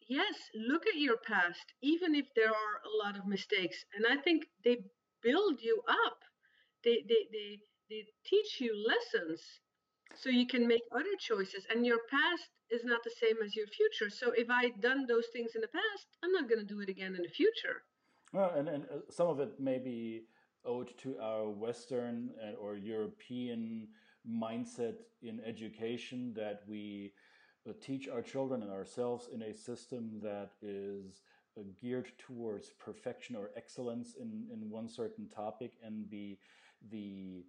yes 0.09 0.37
look 0.55 0.87
at 0.87 0.97
your 0.97 1.19
past 1.19 1.75
even 1.83 2.15
if 2.15 2.27
there 2.35 2.51
are 2.51 2.75
a 2.85 2.93
lot 3.05 3.17
of 3.19 3.27
mistakes. 3.27 3.85
And 3.95 4.05
i 4.07 4.17
think 4.21 4.47
they 4.65 4.79
build 5.23 5.61
you 5.63 5.83
up. 5.89 6.19
They 6.85 7.05
they, 7.09 7.23
they 7.33 7.59
they 7.91 8.05
teach 8.25 8.61
you 8.61 8.73
lessons 8.87 9.41
so 10.15 10.31
you 10.31 10.47
can 10.47 10.67
make 10.67 10.83
other 10.93 11.17
choices. 11.19 11.67
And 11.71 11.87
your 11.87 12.01
past 12.11 12.49
is 12.71 12.85
not 12.85 13.03
the 13.05 13.11
same 13.11 13.37
as 13.45 13.55
your 13.57 13.67
future. 13.67 14.11
So 14.11 14.33
if 14.33 14.49
i 14.51 14.71
done 14.81 15.07
those 15.07 15.29
things 15.33 15.53
in 15.55 15.61
the 15.61 15.69
past 15.81 16.07
i'm 16.23 16.33
not 16.33 16.49
going 16.49 16.61
to 16.61 16.75
do 16.75 16.81
it 16.81 16.89
again 16.89 17.15
in 17.15 17.23
the 17.23 17.37
future. 17.41 17.83
Well 18.33 18.51
and, 18.57 18.69
and 18.69 18.85
uh, 18.85 19.11
some 19.11 19.29
of 19.29 19.41
it 19.41 19.59
may 19.59 19.79
be 19.79 20.25
owed 20.69 20.93
to 20.99 21.17
our 21.21 21.49
western 21.49 22.31
uh, 22.43 22.55
or 22.63 22.77
european 22.77 23.89
mindset 24.29 24.97
in 25.23 25.41
education 25.47 26.33
that 26.37 26.63
we 26.69 27.13
uh, 27.69 27.73
teach 27.81 28.09
our 28.09 28.23
children 28.23 28.63
and 28.63 28.71
ourselves 28.71 29.29
in 29.33 29.43
a 29.43 29.55
system 29.55 30.21
that 30.23 30.53
is 30.63 31.23
geared 31.81 32.13
towards 32.19 32.71
perfection 32.79 33.35
or 33.35 33.51
excellence 33.57 34.15
in, 34.21 34.47
in 34.53 34.71
one 34.71 34.89
certain 34.89 35.29
topic 35.29 35.73
and 35.85 36.09
the 36.11 36.39
the 36.93 37.45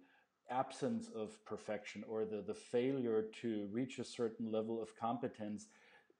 absence 0.50 1.08
of 1.14 1.42
perfection 1.44 2.04
or 2.08 2.24
the, 2.24 2.42
the 2.46 2.54
failure 2.54 3.26
to 3.40 3.68
reach 3.70 3.98
a 3.98 4.04
certain 4.04 4.50
level 4.50 4.82
of 4.82 4.96
competence 4.96 5.68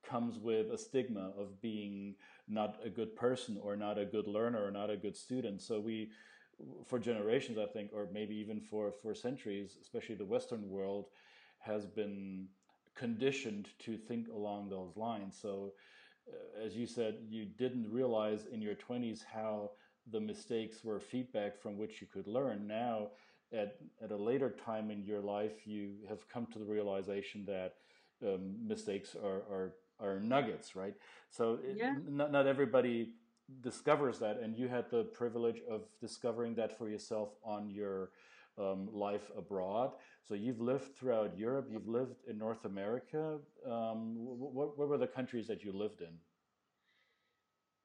comes 0.08 0.38
with 0.38 0.70
a 0.70 0.78
stigma 0.78 1.32
of 1.36 1.60
being 1.60 2.14
not 2.48 2.78
a 2.84 2.88
good 2.88 3.14
person 3.16 3.58
or 3.62 3.76
not 3.76 3.98
a 3.98 4.04
good 4.04 4.26
learner 4.26 4.64
or 4.64 4.70
not 4.70 4.88
a 4.88 4.96
good 4.96 5.16
student. 5.16 5.60
So 5.60 5.80
we, 5.80 6.10
for 6.86 6.98
generations, 6.98 7.58
I 7.58 7.66
think, 7.66 7.90
or 7.92 8.08
maybe 8.12 8.34
even 8.36 8.60
for, 8.60 8.92
for 8.92 9.14
centuries, 9.14 9.76
especially 9.80 10.14
the 10.14 10.24
Western 10.24 10.68
world, 10.68 11.06
has 11.58 11.86
been 11.86 12.48
conditioned 12.94 13.68
to 13.80 13.96
think 13.96 14.28
along 14.28 14.68
those 14.68 14.96
lines. 14.96 15.36
So, 15.40 15.72
uh, 16.28 16.64
as 16.64 16.76
you 16.76 16.86
said, 16.86 17.18
you 17.28 17.44
didn't 17.44 17.90
realize 17.90 18.46
in 18.52 18.60
your 18.60 18.74
20s 18.74 19.20
how 19.24 19.70
the 20.10 20.20
mistakes 20.20 20.84
were 20.84 21.00
feedback 21.00 21.58
from 21.58 21.76
which 21.76 22.00
you 22.00 22.06
could 22.06 22.26
learn. 22.26 22.66
Now, 22.66 23.08
at, 23.52 23.76
at 24.02 24.12
a 24.12 24.16
later 24.16 24.50
time 24.64 24.90
in 24.90 25.02
your 25.04 25.20
life, 25.20 25.66
you 25.66 25.94
have 26.08 26.28
come 26.28 26.46
to 26.52 26.58
the 26.58 26.64
realization 26.64 27.44
that 27.46 27.74
um, 28.26 28.54
mistakes 28.66 29.16
are, 29.22 29.42
are, 29.50 29.74
are 29.98 30.20
nuggets, 30.20 30.76
right? 30.76 30.94
So 31.30 31.58
yeah. 31.74 31.96
it, 31.96 32.10
not, 32.10 32.32
not 32.32 32.46
everybody 32.46 33.10
discovers 33.60 34.18
that, 34.18 34.38
and 34.38 34.56
you 34.56 34.68
had 34.68 34.90
the 34.90 35.04
privilege 35.04 35.60
of 35.68 35.82
discovering 36.00 36.54
that 36.56 36.76
for 36.76 36.88
yourself 36.88 37.30
on 37.44 37.70
your 37.70 38.10
um, 38.58 38.88
life 38.92 39.30
abroad. 39.36 39.92
So 40.22 40.34
you've 40.34 40.60
lived 40.60 40.96
throughout 40.96 41.36
Europe, 41.36 41.68
you've 41.70 41.88
lived 41.88 42.22
in 42.28 42.38
North 42.38 42.64
America. 42.64 43.38
Um, 43.66 44.14
what, 44.16 44.78
what 44.78 44.88
were 44.88 44.98
the 44.98 45.06
countries 45.06 45.46
that 45.48 45.64
you 45.64 45.72
lived 45.72 46.00
in? 46.00 46.14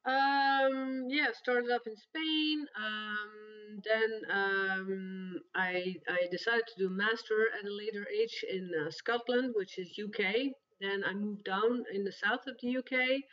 Um, 0.05 1.07
yeah, 1.09 1.27
started 1.33 1.71
off 1.71 1.87
in 1.87 1.95
Spain. 1.97 2.67
Um, 2.77 3.81
then 3.83 4.21
um, 4.31 5.39
I 5.55 5.95
I 6.07 6.27
decided 6.31 6.65
to 6.67 6.77
do 6.77 6.89
master 6.89 7.47
at 7.57 7.65
a 7.65 7.73
later 7.73 8.05
age 8.13 8.45
in 8.47 8.69
uh, 8.85 8.91
Scotland, 8.91 9.53
which 9.55 9.79
is 9.79 9.99
UK. 9.99 10.53
Then 10.79 11.03
I 11.03 11.13
moved 11.13 11.45
down 11.45 11.85
in 11.91 12.03
the 12.03 12.11
south 12.11 12.45
of 12.45 12.55
the 12.61 12.77
UK. 12.77 13.23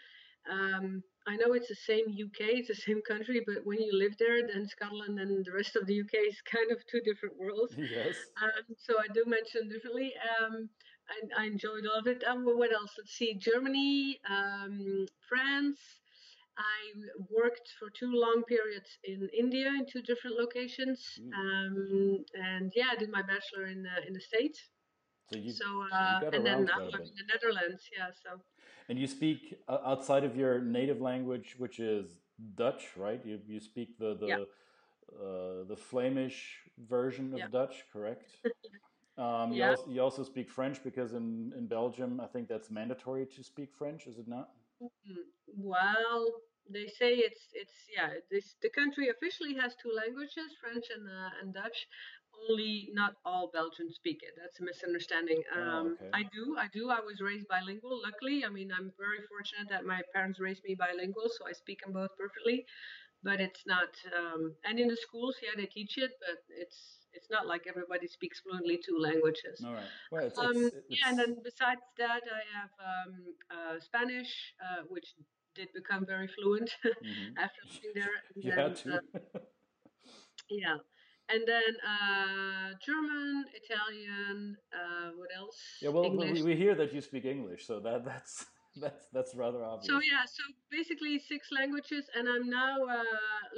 Um, 0.50 1.02
I 1.26 1.36
know 1.36 1.52
it's 1.52 1.68
the 1.68 1.76
same 1.76 2.06
UK, 2.08 2.58
it's 2.58 2.68
the 2.68 2.74
same 2.74 3.00
country, 3.02 3.42
but 3.46 3.64
when 3.64 3.80
you 3.80 3.92
live 3.92 4.16
there, 4.18 4.46
then 4.46 4.66
Scotland 4.66 5.20
and 5.20 5.44
the 5.44 5.52
rest 5.52 5.76
of 5.76 5.86
the 5.86 6.00
UK 6.00 6.14
is 6.28 6.40
kind 6.42 6.72
of 6.72 6.78
two 6.86 7.00
different 7.00 7.38
worlds. 7.38 7.74
Yes. 7.78 8.16
Um, 8.42 8.74
so 8.78 8.94
I 8.98 9.06
do 9.12 9.24
mention 9.26 9.68
differently. 9.68 10.12
Um, 10.40 10.68
I, 11.10 11.42
I, 11.42 11.46
enjoyed 11.46 11.84
all 11.86 11.98
of 11.98 12.06
it. 12.06 12.24
Um, 12.24 12.44
what 12.44 12.72
else? 12.72 12.90
Let's 12.96 13.12
see. 13.12 13.34
Germany, 13.34 14.18
um, 14.28 15.06
France. 15.28 15.78
I 16.56 16.82
worked 17.30 17.68
for 17.78 17.88
two 17.90 18.12
long 18.12 18.42
periods 18.46 18.88
in 19.04 19.28
India 19.36 19.68
in 19.68 19.86
two 19.90 20.02
different 20.02 20.36
locations, 20.36 21.00
mm. 21.20 21.32
um, 21.32 22.24
and 22.34 22.72
yeah, 22.76 22.88
I 22.92 22.96
did 22.96 23.10
my 23.10 23.22
bachelor 23.22 23.66
in 23.66 23.86
uh, 23.86 24.06
in 24.06 24.12
the 24.12 24.20
States. 24.20 24.60
So 25.32 25.38
you, 25.38 25.52
so, 25.52 25.64
uh, 25.92 26.20
you 26.22 26.28
and 26.28 26.46
then 26.46 26.64
now 26.66 26.80
I'm 26.80 27.00
in 27.00 27.16
the 27.16 27.26
Netherlands. 27.32 27.82
Yeah, 27.96 28.10
so. 28.22 28.40
And 28.88 28.98
you 28.98 29.06
speak 29.06 29.58
uh, 29.68 29.78
outside 29.84 30.24
of 30.24 30.36
your 30.36 30.60
native 30.60 31.00
language, 31.00 31.54
which 31.58 31.80
is 31.80 32.18
Dutch, 32.56 32.88
right? 32.96 33.20
You 33.24 33.38
you 33.46 33.60
speak 33.60 33.98
the 33.98 34.14
the 34.14 34.26
yeah. 34.26 34.36
uh, 34.36 35.64
the 35.68 35.76
Flemish 35.76 36.58
version 36.88 37.32
of 37.32 37.38
yeah. 37.38 37.46
Dutch, 37.50 37.84
correct? 37.92 38.30
um, 39.18 39.52
yeah. 39.52 39.52
you, 39.52 39.64
also, 39.70 39.90
you 39.90 40.02
also 40.02 40.22
speak 40.24 40.50
French 40.50 40.82
because 40.82 41.12
in 41.12 41.52
in 41.56 41.66
Belgium, 41.66 42.20
I 42.20 42.26
think 42.26 42.48
that's 42.48 42.70
mandatory 42.70 43.26
to 43.26 43.44
speak 43.44 43.70
French, 43.74 44.06
is 44.06 44.18
it 44.18 44.28
not? 44.28 44.50
Mm-hmm. 44.82 45.20
Well, 45.56 46.26
they 46.70 46.86
say 46.86 47.14
it's 47.14 47.48
it's 47.52 47.74
yeah 47.94 48.10
this 48.30 48.54
the 48.62 48.70
country 48.70 49.08
officially 49.08 49.54
has 49.54 49.74
two 49.74 49.92
languages 49.94 50.54
french 50.60 50.86
and 50.94 51.08
uh, 51.08 51.30
and 51.40 51.54
dutch 51.54 51.88
only 52.48 52.88
not 52.92 53.14
all 53.24 53.50
belgians 53.52 53.94
speak 53.96 54.20
it 54.22 54.34
that's 54.40 54.60
a 54.60 54.64
misunderstanding 54.64 55.42
oh, 55.56 55.60
um, 55.60 55.96
oh, 56.00 56.06
okay. 56.06 56.10
i 56.14 56.22
do 56.32 56.56
i 56.58 56.66
do 56.72 56.90
i 56.90 57.00
was 57.00 57.20
raised 57.20 57.46
bilingual 57.48 58.00
luckily 58.02 58.44
i 58.44 58.48
mean 58.48 58.70
i'm 58.76 58.92
very 58.98 59.20
fortunate 59.28 59.68
that 59.68 59.84
my 59.84 60.00
parents 60.14 60.40
raised 60.40 60.62
me 60.64 60.74
bilingual 60.74 61.28
so 61.28 61.46
i 61.46 61.52
speak 61.52 61.82
them 61.82 61.92
both 61.92 62.10
perfectly 62.18 62.64
but 63.24 63.40
it's 63.40 63.62
not 63.66 63.94
um, 64.18 64.52
and 64.64 64.80
in 64.80 64.88
the 64.88 64.96
schools 64.96 65.36
yeah 65.42 65.54
they 65.56 65.66
teach 65.66 65.96
it 65.96 66.10
but 66.20 66.38
it's 66.50 66.98
it's 67.12 67.28
not 67.30 67.46
like 67.46 67.66
everybody 67.68 68.06
speaks 68.06 68.40
fluently 68.40 68.80
two 68.84 68.98
languages 68.98 69.62
all 69.64 69.74
right 69.74 69.92
well, 70.10 70.26
it's, 70.26 70.38
um, 70.38 70.50
it's, 70.54 70.76
it's... 70.76 70.86
yeah 70.88 71.10
and 71.10 71.18
then 71.18 71.36
besides 71.44 71.82
that 71.98 72.22
i 72.26 72.42
have 72.58 72.72
um, 72.80 73.12
uh, 73.50 73.78
spanish 73.80 74.32
uh, 74.60 74.82
which 74.88 75.14
did 75.54 75.68
become 75.74 76.06
very 76.06 76.28
fluent 76.28 76.70
mm-hmm. 76.84 77.38
after 77.38 77.60
living 77.68 77.92
there. 77.94 78.16
And 78.34 78.44
you 78.44 78.50
then, 78.50 78.58
had 78.58 78.76
to. 78.76 78.94
uh, 78.94 79.38
yeah. 80.50 80.76
And 81.32 81.44
then 81.46 81.72
uh, 81.80 82.74
German, 82.84 83.44
Italian, 83.54 84.56
uh, 84.72 85.10
what 85.16 85.30
else? 85.36 85.56
Yeah, 85.80 85.90
well, 85.90 86.10
we, 86.10 86.42
we 86.42 86.56
hear 86.56 86.74
that 86.74 86.92
you 86.92 87.00
speak 87.00 87.24
English, 87.24 87.66
so 87.66 87.80
that 87.80 88.04
that's 88.10 88.46
that's 88.76 89.06
that's 89.12 89.34
rather 89.34 89.64
obvious. 89.64 89.86
So 89.86 90.00
yeah, 90.00 90.24
so 90.26 90.42
basically 90.70 91.18
six 91.18 91.48
languages, 91.50 92.04
and 92.16 92.28
I'm 92.28 92.48
now 92.48 92.76
uh, 92.84 93.04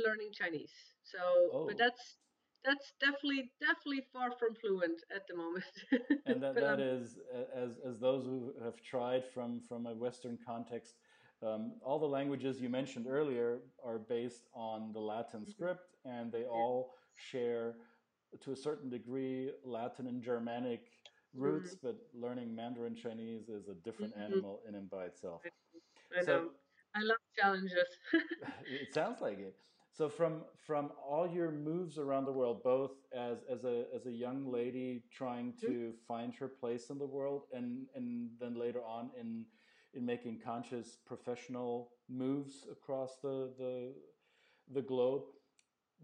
learning 0.04 0.30
Chinese. 0.32 0.74
So, 1.02 1.18
oh. 1.52 1.66
but 1.66 1.78
that's 1.78 2.16
that's 2.64 2.92
definitely 3.00 3.50
definitely 3.60 4.04
far 4.12 4.30
from 4.38 4.54
fluent 4.54 5.00
at 5.14 5.26
the 5.28 5.36
moment. 5.36 5.74
and 6.26 6.42
that, 6.42 6.54
that 6.54 6.80
is 6.80 7.18
as 7.54 7.78
as 7.88 7.98
those 7.98 8.24
who 8.24 8.52
have 8.62 8.80
tried 8.82 9.24
from 9.34 9.60
from 9.68 9.86
a 9.86 9.94
Western 9.94 10.38
context 10.46 10.94
um, 11.44 11.72
all 11.84 11.98
the 11.98 12.06
languages 12.06 12.60
you 12.60 12.68
mentioned 12.68 13.06
earlier 13.08 13.58
are 13.84 13.98
based 13.98 14.46
on 14.54 14.92
the 14.92 15.00
Latin 15.00 15.40
mm-hmm. 15.40 15.50
script, 15.50 15.96
and 16.04 16.32
they 16.32 16.44
all 16.44 16.94
share, 17.16 17.76
to 18.40 18.52
a 18.52 18.56
certain 18.56 18.90
degree, 18.90 19.50
Latin 19.64 20.06
and 20.06 20.22
Germanic 20.22 20.82
roots. 21.34 21.74
Mm-hmm. 21.74 21.86
But 21.86 21.96
learning 22.14 22.54
Mandarin 22.54 22.94
Chinese 22.94 23.48
is 23.48 23.68
a 23.68 23.74
different 23.74 24.14
mm-hmm. 24.14 24.32
animal 24.32 24.60
in 24.68 24.74
and 24.74 24.90
by 24.90 25.04
itself. 25.04 25.42
I 26.16 26.20
know. 26.20 26.26
So, 26.26 26.50
I 26.94 27.02
love 27.02 27.18
challenges. 27.38 27.88
it 28.66 28.92
sounds 28.94 29.20
like 29.20 29.38
it. 29.38 29.56
So 29.94 30.08
from 30.08 30.42
from 30.66 30.90
all 31.08 31.28
your 31.28 31.52
moves 31.52 31.98
around 31.98 32.24
the 32.24 32.32
world, 32.32 32.64
both 32.64 32.90
as 33.16 33.38
as 33.48 33.62
a 33.62 33.84
as 33.94 34.06
a 34.06 34.10
young 34.10 34.50
lady 34.50 35.04
trying 35.12 35.54
to 35.60 35.68
mm-hmm. 35.68 35.90
find 36.08 36.34
her 36.34 36.48
place 36.48 36.90
in 36.90 36.98
the 36.98 37.06
world, 37.06 37.42
and 37.52 37.86
and 37.94 38.30
then 38.40 38.58
later 38.58 38.80
on 38.84 39.10
in 39.18 39.44
in 39.94 40.04
making 40.04 40.40
conscious 40.44 40.98
professional 41.06 41.90
moves 42.08 42.66
across 42.70 43.18
the 43.22 43.52
the, 43.56 43.92
the 44.72 44.82
globe. 44.82 45.22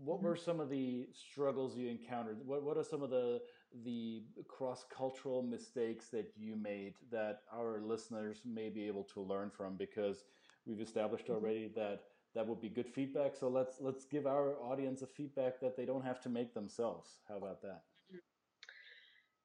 What 0.02 0.18
mm-hmm. 0.18 0.26
were 0.26 0.36
some 0.36 0.60
of 0.60 0.70
the 0.70 1.08
struggles 1.12 1.76
you 1.76 1.88
encountered? 1.88 2.38
What 2.46 2.62
what 2.62 2.76
are 2.76 2.84
some 2.84 3.02
of 3.02 3.10
the 3.10 3.40
the 3.84 4.22
cross 4.48 4.84
cultural 4.90 5.42
mistakes 5.42 6.08
that 6.08 6.32
you 6.36 6.56
made 6.56 6.94
that 7.10 7.42
our 7.52 7.80
listeners 7.80 8.42
may 8.44 8.68
be 8.68 8.86
able 8.86 9.04
to 9.14 9.20
learn 9.20 9.50
from? 9.50 9.76
Because 9.76 10.24
we've 10.66 10.80
established 10.80 11.24
mm-hmm. 11.24 11.44
already 11.44 11.70
that 11.76 12.00
that 12.34 12.46
would 12.46 12.60
be 12.60 12.68
good 12.68 12.88
feedback. 12.88 13.36
So 13.36 13.48
let's 13.48 13.76
let's 13.80 14.04
give 14.04 14.26
our 14.26 14.54
audience 14.62 15.02
a 15.02 15.06
feedback 15.06 15.60
that 15.60 15.76
they 15.76 15.84
don't 15.84 16.04
have 16.04 16.20
to 16.22 16.28
make 16.28 16.54
themselves. 16.54 17.20
How 17.28 17.36
about 17.36 17.60
that? 17.62 17.82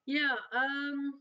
Yeah. 0.06 0.36
Um, 0.54 1.14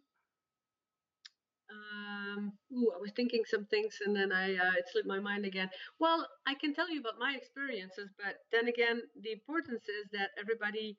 um, 1.72 2.54
ooh, 2.72 2.92
I 2.95 2.95
was 3.06 3.14
thinking 3.16 3.44
some 3.46 3.66
things 3.66 3.94
and 4.04 4.16
then 4.16 4.32
I 4.32 4.56
uh, 4.56 4.74
it 4.80 4.86
slipped 4.92 5.08
my 5.08 5.20
mind 5.20 5.46
again. 5.46 5.70
Well, 6.00 6.28
I 6.48 6.54
can 6.56 6.74
tell 6.74 6.90
you 6.90 7.00
about 7.00 7.20
my 7.20 7.34
experiences, 7.38 8.10
but 8.18 8.36
then 8.52 8.68
again, 8.68 9.02
the 9.22 9.32
importance 9.32 9.86
is 10.00 10.06
that 10.18 10.30
everybody 10.40 10.98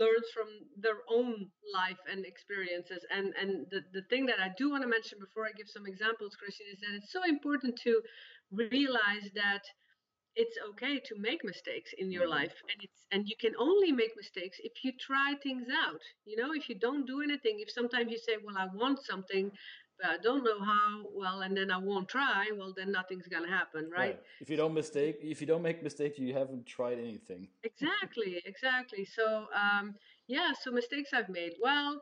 learns 0.00 0.28
from 0.34 0.48
their 0.84 1.00
own 1.12 1.48
life 1.72 2.00
and 2.10 2.24
experiences. 2.24 3.04
And 3.10 3.34
and 3.40 3.66
the, 3.70 3.80
the 3.92 4.04
thing 4.10 4.24
that 4.26 4.40
I 4.40 4.50
do 4.56 4.70
want 4.70 4.82
to 4.82 4.88
mention 4.88 5.18
before 5.20 5.44
I 5.44 5.52
give 5.52 5.68
some 5.68 5.86
examples, 5.86 6.36
Christian, 6.40 6.66
is 6.72 6.80
that 6.80 6.96
it's 6.96 7.12
so 7.12 7.22
important 7.28 7.78
to 7.84 8.00
realize 8.50 9.28
that 9.34 9.62
it's 10.36 10.56
okay 10.68 11.00
to 11.00 11.14
make 11.18 11.42
mistakes 11.44 11.90
in 11.98 12.12
your 12.12 12.24
mm-hmm. 12.24 12.44
life 12.44 12.56
and 12.70 12.78
it's 12.84 13.00
and 13.10 13.26
you 13.26 13.36
can 13.40 13.54
only 13.58 13.90
make 13.90 14.12
mistakes 14.16 14.58
if 14.62 14.72
you 14.84 14.92
try 15.00 15.34
things 15.42 15.66
out 15.84 16.00
you 16.24 16.36
know 16.36 16.52
if 16.52 16.68
you 16.68 16.76
don't 16.78 17.06
do 17.06 17.22
anything 17.22 17.56
if 17.58 17.70
sometimes 17.70 18.12
you 18.12 18.18
say 18.18 18.36
well 18.44 18.56
i 18.58 18.66
want 18.74 18.98
something 19.02 19.50
but 20.00 20.10
I 20.10 20.18
don't 20.18 20.44
know 20.44 20.60
how 20.60 21.04
well, 21.14 21.40
and 21.40 21.56
then 21.56 21.70
I 21.70 21.78
won't 21.78 22.08
try. 22.08 22.50
Well, 22.54 22.72
then 22.76 22.92
nothing's 22.92 23.28
gonna 23.28 23.48
happen, 23.48 23.90
right? 23.90 23.98
right? 23.98 24.20
If 24.40 24.50
you 24.50 24.56
don't 24.56 24.74
mistake, 24.74 25.18
if 25.22 25.40
you 25.40 25.46
don't 25.46 25.62
make 25.62 25.82
mistakes, 25.82 26.18
you 26.18 26.32
haven't 26.34 26.66
tried 26.66 26.98
anything. 26.98 27.48
exactly, 27.62 28.42
exactly. 28.44 29.04
So, 29.04 29.46
um, 29.54 29.94
yeah, 30.26 30.52
so 30.60 30.70
mistakes 30.70 31.10
I've 31.12 31.28
made. 31.28 31.52
Well, 31.60 32.00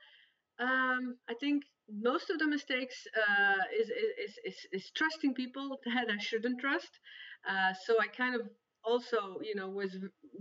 um, 0.59 1.17
I 1.29 1.35
think 1.35 1.65
most 1.89 2.31
of 2.31 2.39
the 2.39 2.47
mistakes 2.47 3.07
uh, 3.17 3.63
is, 3.79 3.89
is, 3.89 4.39
is 4.45 4.57
is 4.73 4.91
trusting 4.91 5.35
people 5.35 5.79
that 5.85 6.07
I 6.11 6.19
shouldn't 6.19 6.61
trust. 6.61 7.01
Uh, 7.49 7.73
so 7.85 7.97
I 8.01 8.07
kind 8.07 8.35
of 8.35 8.49
also 8.85 9.41
you 9.43 9.55
know 9.55 9.69
was 9.69 9.97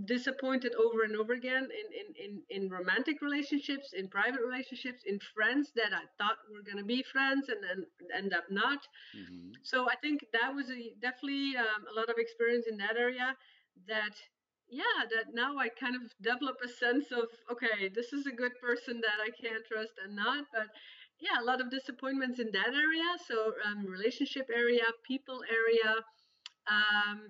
disappointed 0.06 0.74
over 0.76 1.04
and 1.04 1.16
over 1.16 1.34
again 1.34 1.64
in 1.64 1.88
in 2.02 2.08
in, 2.24 2.64
in 2.64 2.70
romantic 2.70 3.22
relationships 3.22 3.94
in 3.94 4.08
private 4.08 4.42
relationships 4.46 5.04
in 5.06 5.20
friends 5.34 5.72
that 5.76 5.94
i 5.94 6.04
thought 6.18 6.38
were 6.52 6.64
going 6.64 6.78
to 6.78 6.84
be 6.84 7.04
friends 7.04 7.50
and 7.50 7.60
then 7.64 7.86
end 8.16 8.34
up 8.34 8.44
not 8.50 8.80
mm-hmm. 9.16 9.52
so 9.64 9.90
i 9.90 9.96
think 10.02 10.26
that 10.34 10.54
was 10.54 10.70
a, 10.70 10.94
definitely 11.02 11.56
um, 11.58 11.82
a 11.92 12.00
lot 12.00 12.10
of 12.10 12.16
experience 12.18 12.66
in 12.70 12.78
that 12.78 12.98
area 12.98 13.36
that 13.88 14.16
yeah 14.70 15.06
that 15.10 15.34
now 15.34 15.58
i 15.58 15.70
kind 15.70 15.96
of 15.96 16.02
develop 16.22 16.58
a 16.64 16.68
sense 16.68 17.12
of 17.12 17.26
okay 17.52 17.90
this 17.94 18.14
is 18.14 18.26
a 18.26 18.32
good 18.32 18.54
person 18.62 19.02
that 19.02 19.20
i 19.22 19.30
can 19.30 19.60
trust 19.68 19.94
and 20.04 20.16
not 20.16 20.46
but 20.52 20.68
yeah 21.20 21.40
a 21.40 21.46
lot 21.46 21.62
of 21.62 21.70
disappointments 21.70 22.40
in 22.40 22.50
that 22.52 22.74
area 22.74 23.10
so 23.28 23.54
um, 23.66 23.86
relationship 23.86 24.50
area 24.54 24.84
people 25.08 25.44
area 25.50 25.96
um, 26.68 27.22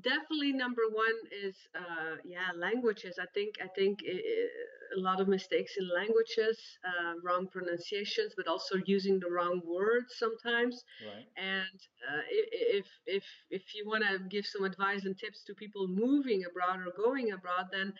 definitely 0.00 0.52
number 0.52 0.82
one 0.90 1.18
is 1.44 1.54
uh, 1.76 2.16
yeah 2.24 2.48
languages 2.56 3.18
i 3.20 3.26
think 3.34 3.56
i 3.62 3.68
think 3.76 3.98
it, 4.02 4.50
a 4.96 5.00
lot 5.00 5.20
of 5.20 5.28
mistakes 5.28 5.72
in 5.78 5.88
languages 5.88 6.58
uh, 6.84 7.12
wrong 7.22 7.46
pronunciations 7.50 8.32
but 8.36 8.46
also 8.46 8.76
using 8.86 9.18
the 9.20 9.30
wrong 9.30 9.60
words 9.66 10.14
sometimes 10.18 10.84
right. 11.06 11.26
and 11.36 11.78
uh, 12.08 12.22
if 12.28 12.86
if 13.06 13.24
if 13.50 13.62
you 13.74 13.86
want 13.86 14.02
to 14.02 14.18
give 14.30 14.46
some 14.46 14.64
advice 14.64 15.04
and 15.04 15.18
tips 15.18 15.44
to 15.44 15.54
people 15.54 15.86
moving 15.88 16.42
abroad 16.44 16.80
or 16.80 16.92
going 16.96 17.32
abroad 17.32 17.66
then 17.70 17.92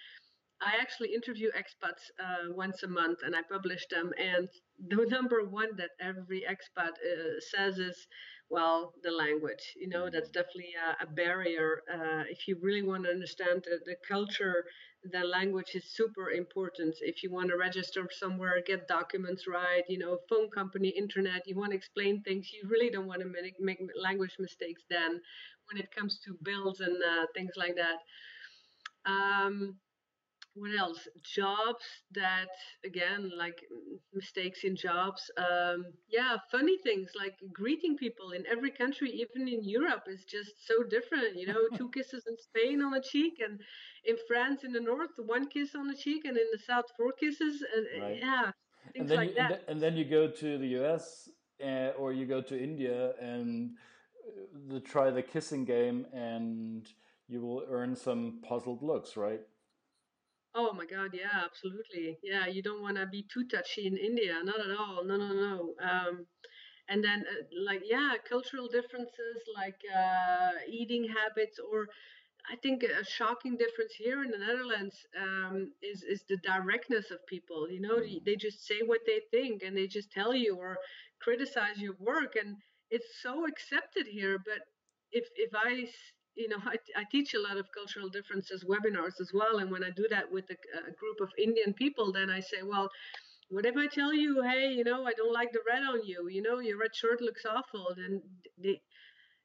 I 0.65 0.81
actually 0.81 1.13
interview 1.13 1.51
expats 1.59 2.05
uh, 2.23 2.53
once 2.53 2.85
a 2.85 2.89
month 2.89 3.19
and 3.25 3.35
I 3.35 3.43
publish 3.43 3.85
them. 3.91 4.13
And 4.17 4.49
the 4.89 5.05
number 5.17 5.45
one 5.45 5.75
that 5.77 5.91
every 6.01 6.45
expat 6.49 6.93
uh, 6.93 7.41
says 7.41 7.79
is, 7.79 8.07
well, 8.53 8.95
the 9.03 9.11
language. 9.11 9.65
You 9.77 9.89
know, 9.89 10.11
that's 10.11 10.31
definitely 10.31 10.75
a, 10.89 11.05
a 11.05 11.09
barrier. 11.09 11.83
Uh, 11.93 12.25
if 12.31 12.47
you 12.49 12.59
really 12.63 12.83
want 12.83 13.05
to 13.05 13.11
understand 13.11 13.65
the, 13.65 13.81
the 13.87 13.97
culture, 14.07 14.65
the 15.13 15.25
language 15.25 15.71
is 15.75 15.85
super 15.91 16.31
important. 16.31 16.95
If 17.01 17.23
you 17.25 17.33
want 17.33 17.51
to 17.51 17.57
register 17.57 18.09
somewhere, 18.13 18.63
get 18.67 18.87
documents 18.89 19.47
right, 19.49 19.85
you 19.89 19.99
know, 19.99 20.19
phone 20.29 20.51
company, 20.51 20.91
internet, 20.91 21.43
you 21.49 21.57
want 21.57 21.73
to 21.73 21.77
explain 21.79 22.23
things, 22.23 22.51
you 22.53 22.69
really 22.69 22.91
don't 22.91 23.09
want 23.09 23.23
to 23.23 23.27
make, 23.29 23.59
make 23.61 23.81
language 24.01 24.37
mistakes 24.39 24.83
then 24.91 25.21
when 25.69 25.83
it 25.83 25.95
comes 25.97 26.21
to 26.25 26.37
bills 26.45 26.81
and 26.81 26.97
uh, 27.03 27.27
things 27.35 27.53
like 27.57 27.77
that. 27.77 27.99
Um, 29.07 29.77
what 30.55 30.79
else? 30.79 31.09
Jobs 31.23 31.85
that 32.15 32.49
again 32.85 33.31
like 33.37 33.61
mistakes 34.13 34.65
in 34.65 34.77
jobs 34.77 35.31
um, 35.37 35.85
yeah 36.11 36.37
funny 36.51 36.77
things 36.83 37.11
like 37.19 37.35
greeting 37.53 37.97
people 37.97 38.33
in 38.33 38.45
every 38.51 38.71
country 38.71 39.11
even 39.11 39.49
in 39.49 39.65
europe 39.65 40.05
is 40.07 40.25
just 40.25 40.53
so 40.67 40.83
different 40.83 41.37
you 41.37 41.47
know 41.47 41.61
two 41.77 41.89
kisses 41.95 42.25
in 42.29 42.37
spain 42.37 42.83
on 42.83 42.93
the 42.93 43.01
cheek 43.01 43.35
and 43.45 43.61
in 44.05 44.17
france 44.29 44.65
in 44.65 44.73
the 44.73 44.81
north 44.81 45.11
one 45.27 45.49
kiss 45.49 45.75
on 45.75 45.87
the 45.89 45.95
cheek 45.95 46.25
and 46.25 46.37
in 46.37 46.47
the 46.53 46.59
south 46.59 46.85
four 46.97 47.13
kisses 47.13 47.65
and 47.75 48.03
right. 48.03 48.19
yeah 48.21 48.51
things 48.93 49.01
and 49.01 49.09
then 49.09 49.17
like 49.19 49.29
you, 49.31 49.35
that. 49.37 49.63
and 49.69 49.81
then 49.81 49.97
you 49.97 50.05
go 50.05 50.29
to 50.29 50.59
the 50.59 50.69
us 50.69 51.29
uh, 51.65 51.91
or 51.99 52.13
you 52.13 52.27
go 52.27 52.43
to 52.43 52.61
india 52.61 53.13
and 53.21 53.71
uh, 54.27 54.43
the, 54.69 54.81
try 54.81 55.11
the 55.11 55.23
kissing 55.23 55.65
game 55.65 56.07
and 56.13 56.89
you 57.29 57.41
will 57.41 57.65
earn 57.71 57.97
some 57.97 58.41
puzzled 58.43 58.83
looks 58.83 59.17
right 59.17 59.41
Oh 60.55 60.73
my 60.73 60.85
God, 60.87 61.11
yeah, 61.15 61.43
absolutely. 61.45 62.19
Yeah, 62.23 62.47
you 62.47 62.63
don't 62.63 62.83
want 62.83 62.97
to 62.99 63.07
be 63.07 63.23
too 63.33 63.45
touchy 63.49 63.87
in 63.87 63.97
India, 63.97 64.35
not 64.45 64.61
at 64.61 64.77
all. 64.77 65.03
No, 65.05 65.17
no, 65.17 65.33
no. 65.33 65.75
Um, 65.81 66.27
and 66.89 67.03
then, 67.05 67.25
uh, 67.31 67.45
like, 67.65 67.83
yeah, 67.85 68.15
cultural 68.29 68.69
differences, 68.69 69.39
like 69.57 69.81
uh, 69.97 70.51
eating 70.69 71.09
habits, 71.09 71.59
or 71.59 71.89
I 72.51 72.57
think 72.57 72.83
a 72.83 73.05
shocking 73.05 73.57
difference 73.57 73.95
here 73.95 74.23
in 74.25 74.31
the 74.31 74.39
Netherlands 74.39 74.97
um, 75.21 75.73
is 75.83 76.03
is 76.03 76.23
the 76.29 76.39
directness 76.39 77.11
of 77.11 77.27
people. 77.27 77.71
You 77.71 77.81
know, 77.81 77.97
mm. 78.01 78.25
they 78.25 78.37
just 78.37 78.67
say 78.67 78.81
what 78.85 79.01
they 79.07 79.21
think, 79.31 79.63
and 79.63 79.77
they 79.77 79.87
just 79.87 80.11
tell 80.13 80.35
you 80.35 80.57
or 80.57 80.79
criticize 81.21 81.79
your 81.79 81.97
work, 81.99 82.37
and 82.37 82.57
it's 82.91 83.21
so 83.23 83.47
accepted 83.47 84.07
here. 84.07 84.39
But 84.39 84.61
if 85.13 85.27
if 85.37 85.53
I 85.55 85.89
you 86.35 86.49
know, 86.49 86.59
I, 86.65 86.77
I, 86.97 87.05
teach 87.11 87.35
a 87.35 87.41
lot 87.41 87.59
of 87.59 87.67
cultural 87.73 88.09
differences 88.09 88.65
webinars 88.65 89.21
as 89.21 89.33
well. 89.35 89.59
And 89.59 89.71
when 89.71 89.85
I 89.85 89.91
do 89.91 90.07
that 90.11 90.31
with 90.31 90.45
a, 90.51 90.57
a, 90.79 90.93
group 90.93 91.21
of 91.21 91.29
Indian 91.39 91.75
people, 91.75 92.13
then 92.13 92.31
I 92.31 92.41
say, 92.41 92.63
well, 92.65 92.89
what 93.51 93.67
if 93.67 93.77
I 93.77 93.87
tell 93.87 94.15
you, 94.15 94.43
hey, 94.43 94.73
you 94.73 94.83
know, 94.83 95.05
I 95.05 95.13
don't 95.13 95.33
like 95.33 95.53
the 95.53 95.61
red 95.71 95.83
on 95.83 96.05
you, 96.05 96.29
you 96.31 96.41
know, 96.41 96.59
your 96.61 96.79
red 96.79 96.95
shirt 96.95 97.21
looks 97.21 97.45
awful, 97.45 97.89
then 97.97 98.23
they, 98.57 98.81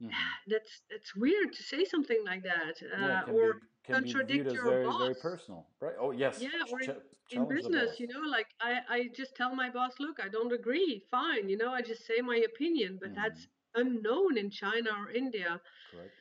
mm-hmm. 0.02 0.08
that's 0.48 0.82
that's 0.90 1.16
weird 1.16 1.52
to 1.54 1.64
say 1.64 1.84
something 1.84 2.24
like 2.26 2.44
that, 2.44 2.76
yeah, 2.82 3.22
uh, 3.28 3.32
or 3.32 3.54
be, 3.86 3.94
contradict 3.94 4.52
your 4.54 4.64
very, 4.64 4.86
boss. 4.86 5.02
Very 5.02 5.16
personal, 5.16 5.68
right? 5.82 5.96
Oh 6.00 6.12
yes. 6.12 6.40
Yeah, 6.40 6.50
or 6.72 6.80
in, 6.82 6.96
in 7.32 7.50
business, 7.50 8.00
you 8.00 8.08
know, 8.08 8.22
like 8.30 8.48
I 8.62 8.80
I 8.90 9.10
just 9.14 9.36
tell 9.36 9.54
my 9.54 9.70
boss, 9.70 9.92
look, 10.00 10.18
I 10.24 10.30
don't 10.30 10.54
agree, 10.54 11.04
fine, 11.12 11.50
you 11.50 11.58
know, 11.58 11.72
I 11.72 11.82
just 11.82 12.06
say 12.08 12.22
my 12.22 12.38
opinion, 12.38 13.00
but 13.02 13.12
mm-hmm. 13.12 13.22
that's 13.22 13.48
unknown 13.76 14.38
in 14.38 14.50
China 14.50 14.92
or 15.02 15.12
India. 15.12 15.60
Correct. 15.92 16.12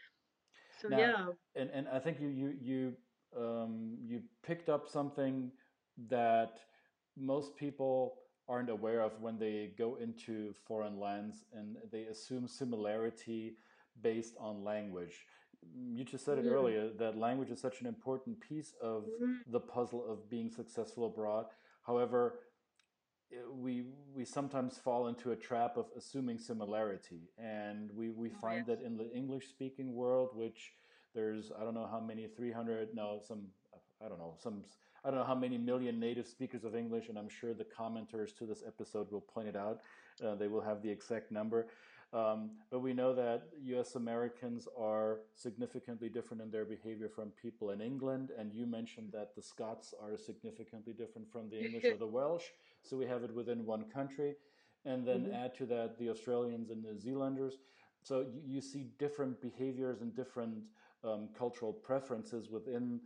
So 0.88 0.96
now, 0.96 0.99
yeah, 0.99 1.61
and 1.61 1.70
and 1.70 1.88
I 1.88 1.99
think 1.99 2.20
you 2.20 2.29
you 2.29 2.55
you 2.61 2.92
um, 3.37 3.99
you 4.05 4.22
picked 4.42 4.68
up 4.68 4.88
something 4.88 5.51
that 6.09 6.61
most 7.16 7.57
people 7.57 8.18
aren't 8.49 8.70
aware 8.70 9.01
of 9.01 9.20
when 9.20 9.38
they 9.38 9.72
go 9.77 9.96
into 9.96 10.55
foreign 10.66 11.01
lands 11.01 11.44
and 11.53 11.77
they 11.90 12.03
assume 12.05 12.46
similarity 12.46 13.57
based 14.03 14.35
on 14.38 14.62
language. 14.62 15.27
You 15.75 16.05
just 16.05 16.25
said 16.25 16.38
it 16.38 16.44
mm-hmm. 16.44 16.55
earlier 16.55 16.90
that 16.99 17.18
language 17.18 17.51
is 17.51 17.61
such 17.61 17.81
an 17.81 17.87
important 17.87 18.40
piece 18.40 18.75
of 18.81 19.05
mm-hmm. 19.05 19.51
the 19.51 19.59
puzzle 19.59 20.05
of 20.09 20.31
being 20.31 20.51
successful 20.51 21.07
abroad. 21.07 21.46
However, 21.83 22.40
we 23.51 23.85
we 24.16 24.24
sometimes 24.24 24.79
fall 24.79 25.09
into 25.09 25.33
a 25.33 25.37
trap 25.37 25.76
of 25.76 25.87
assuming 25.96 26.38
similarity, 26.38 27.29
and 27.38 27.90
we 27.92 28.11
we 28.11 28.31
oh, 28.31 28.40
find 28.40 28.66
that 28.66 28.81
in 28.81 28.96
the 28.96 29.12
English 29.14 29.48
speaking 29.48 29.94
world, 29.94 30.31
which 30.35 30.72
there's 31.14 31.52
I 31.59 31.62
don't 31.64 31.74
know 31.74 31.88
how 31.90 32.00
many 32.00 32.26
300 32.26 32.94
no 32.94 33.20
some 33.22 33.42
I 34.02 34.09
don't 34.09 34.18
know 34.18 34.35
some 34.38 34.64
I 35.05 35.11
don't 35.11 35.18
know 35.18 35.26
how 35.26 35.35
many 35.35 35.59
million 35.59 36.00
native 36.00 36.26
speakers 36.26 36.64
of 36.64 36.74
English, 36.74 37.11
and 37.11 37.18
I'm 37.18 37.29
sure 37.29 37.52
the 37.52 37.66
commenters 37.79 38.35
to 38.38 38.46
this 38.46 38.64
episode 38.66 39.12
will 39.12 39.20
point 39.20 39.48
it 39.48 39.57
out. 39.57 39.83
Uh, 40.24 40.35
they 40.35 40.48
will 40.48 40.62
have 40.62 40.83
the 40.83 40.90
exact 40.90 41.31
number. 41.31 41.68
Um, 42.12 42.50
but 42.70 42.81
we 42.81 42.92
know 42.92 43.14
that 43.14 43.48
US 43.64 43.96
Americans 43.96 44.66
are 44.79 45.20
significantly 45.35 46.09
different 46.09 46.42
in 46.42 46.50
their 46.50 46.64
behavior 46.64 47.09
from 47.09 47.31
people 47.31 47.70
in 47.70 47.81
England. 47.81 48.31
And 48.38 48.52
you 48.55 48.64
mentioned 48.64 49.11
that 49.12 49.35
the 49.35 49.42
Scots 49.42 49.92
are 50.02 50.16
significantly 50.16 50.92
different 50.92 51.31
from 51.31 51.50
the 51.50 51.59
English 51.64 51.85
or 51.85 51.96
the 51.96 52.07
Welsh. 52.18 52.44
So 52.88 52.96
we 52.96 53.07
have 53.07 53.22
it 53.25 53.35
within 53.35 53.66
one 53.66 53.85
country. 53.85 54.35
And 54.85 55.07
then 55.07 55.22
mm-hmm. 55.25 55.35
add 55.35 55.55
to 55.57 55.66
that 55.66 55.99
the 55.99 56.11
Australians 56.11 56.70
and 56.70 56.83
New 56.83 56.99
Zealanders. 56.99 57.59
So 58.03 58.20
you, 58.20 58.40
you 58.46 58.61
see 58.61 58.87
different 58.99 59.40
behaviors 59.40 60.01
and 60.01 60.14
different 60.14 60.59
um, 61.03 61.29
cultural 61.37 61.72
preferences 61.72 62.49
within 62.51 63.01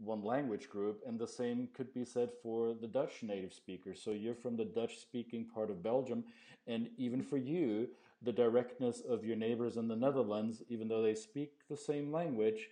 one 0.00 0.22
language 0.22 0.68
group, 0.68 1.02
and 1.06 1.18
the 1.18 1.26
same 1.26 1.68
could 1.74 1.92
be 1.92 2.04
said 2.04 2.30
for 2.42 2.74
the 2.74 2.86
Dutch 2.86 3.22
native 3.22 3.52
speakers. 3.52 4.00
So 4.02 4.12
you're 4.12 4.34
from 4.34 4.56
the 4.56 4.64
Dutch 4.64 4.98
speaking 4.98 5.46
part 5.52 5.70
of 5.70 5.82
Belgium, 5.82 6.24
and 6.66 6.88
even 6.96 7.22
for 7.22 7.36
you, 7.36 7.88
the 8.22 8.32
directness 8.32 9.00
of 9.00 9.24
your 9.24 9.36
neighbors 9.36 9.76
in 9.76 9.88
the 9.88 9.96
Netherlands, 9.96 10.62
even 10.68 10.88
though 10.88 11.02
they 11.02 11.14
speak 11.14 11.52
the 11.68 11.76
same 11.76 12.12
language, 12.12 12.68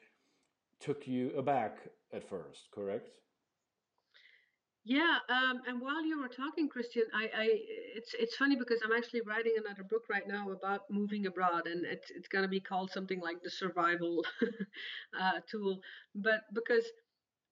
took 0.80 1.06
you 1.06 1.32
aback 1.36 1.78
at 2.12 2.28
first, 2.28 2.68
correct? 2.70 3.18
Yeah, 4.86 5.18
um, 5.28 5.62
and 5.66 5.80
while 5.80 6.04
you 6.06 6.20
were 6.20 6.28
talking, 6.28 6.68
Christian, 6.68 7.02
I, 7.12 7.24
I, 7.24 7.48
it's 7.96 8.14
it's 8.20 8.36
funny 8.36 8.54
because 8.54 8.80
I'm 8.84 8.92
actually 8.96 9.22
writing 9.22 9.54
another 9.58 9.82
book 9.82 10.04
right 10.08 10.26
now 10.28 10.50
about 10.52 10.82
moving 10.90 11.26
abroad, 11.26 11.66
and 11.66 11.84
it's 11.84 12.08
it's 12.12 12.28
going 12.28 12.44
to 12.44 12.48
be 12.48 12.60
called 12.60 12.92
something 12.92 13.20
like 13.20 13.42
the 13.42 13.50
survival 13.50 14.24
uh, 15.20 15.40
tool. 15.50 15.80
But 16.14 16.42
because 16.54 16.84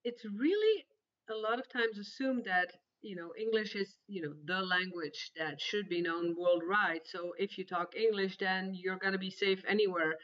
it's 0.05 0.25
really 0.27 0.87
a 1.31 1.35
lot 1.35 1.59
of 1.61 1.68
times 1.68 1.99
assumed 1.99 2.44
that 2.47 2.73
you 3.03 3.16
know 3.16 3.33
english 3.38 3.75
is 3.77 3.97
you 4.09 4.23
know 4.23 4.35
the 4.47 4.61
language 4.62 5.31
that 5.38 5.61
should 5.61 5.88
be 5.88 6.01
known 6.03 6.35
worldwide 6.38 7.03
so 7.05 7.33
if 7.38 7.59
you 7.59 7.64
talk 7.64 7.94
english 7.97 8.37
then 8.38 8.73
you're 8.75 8.99
going 8.99 9.12
to 9.12 9.18
be 9.18 9.31
safe 9.31 9.62
anywhere 9.68 10.14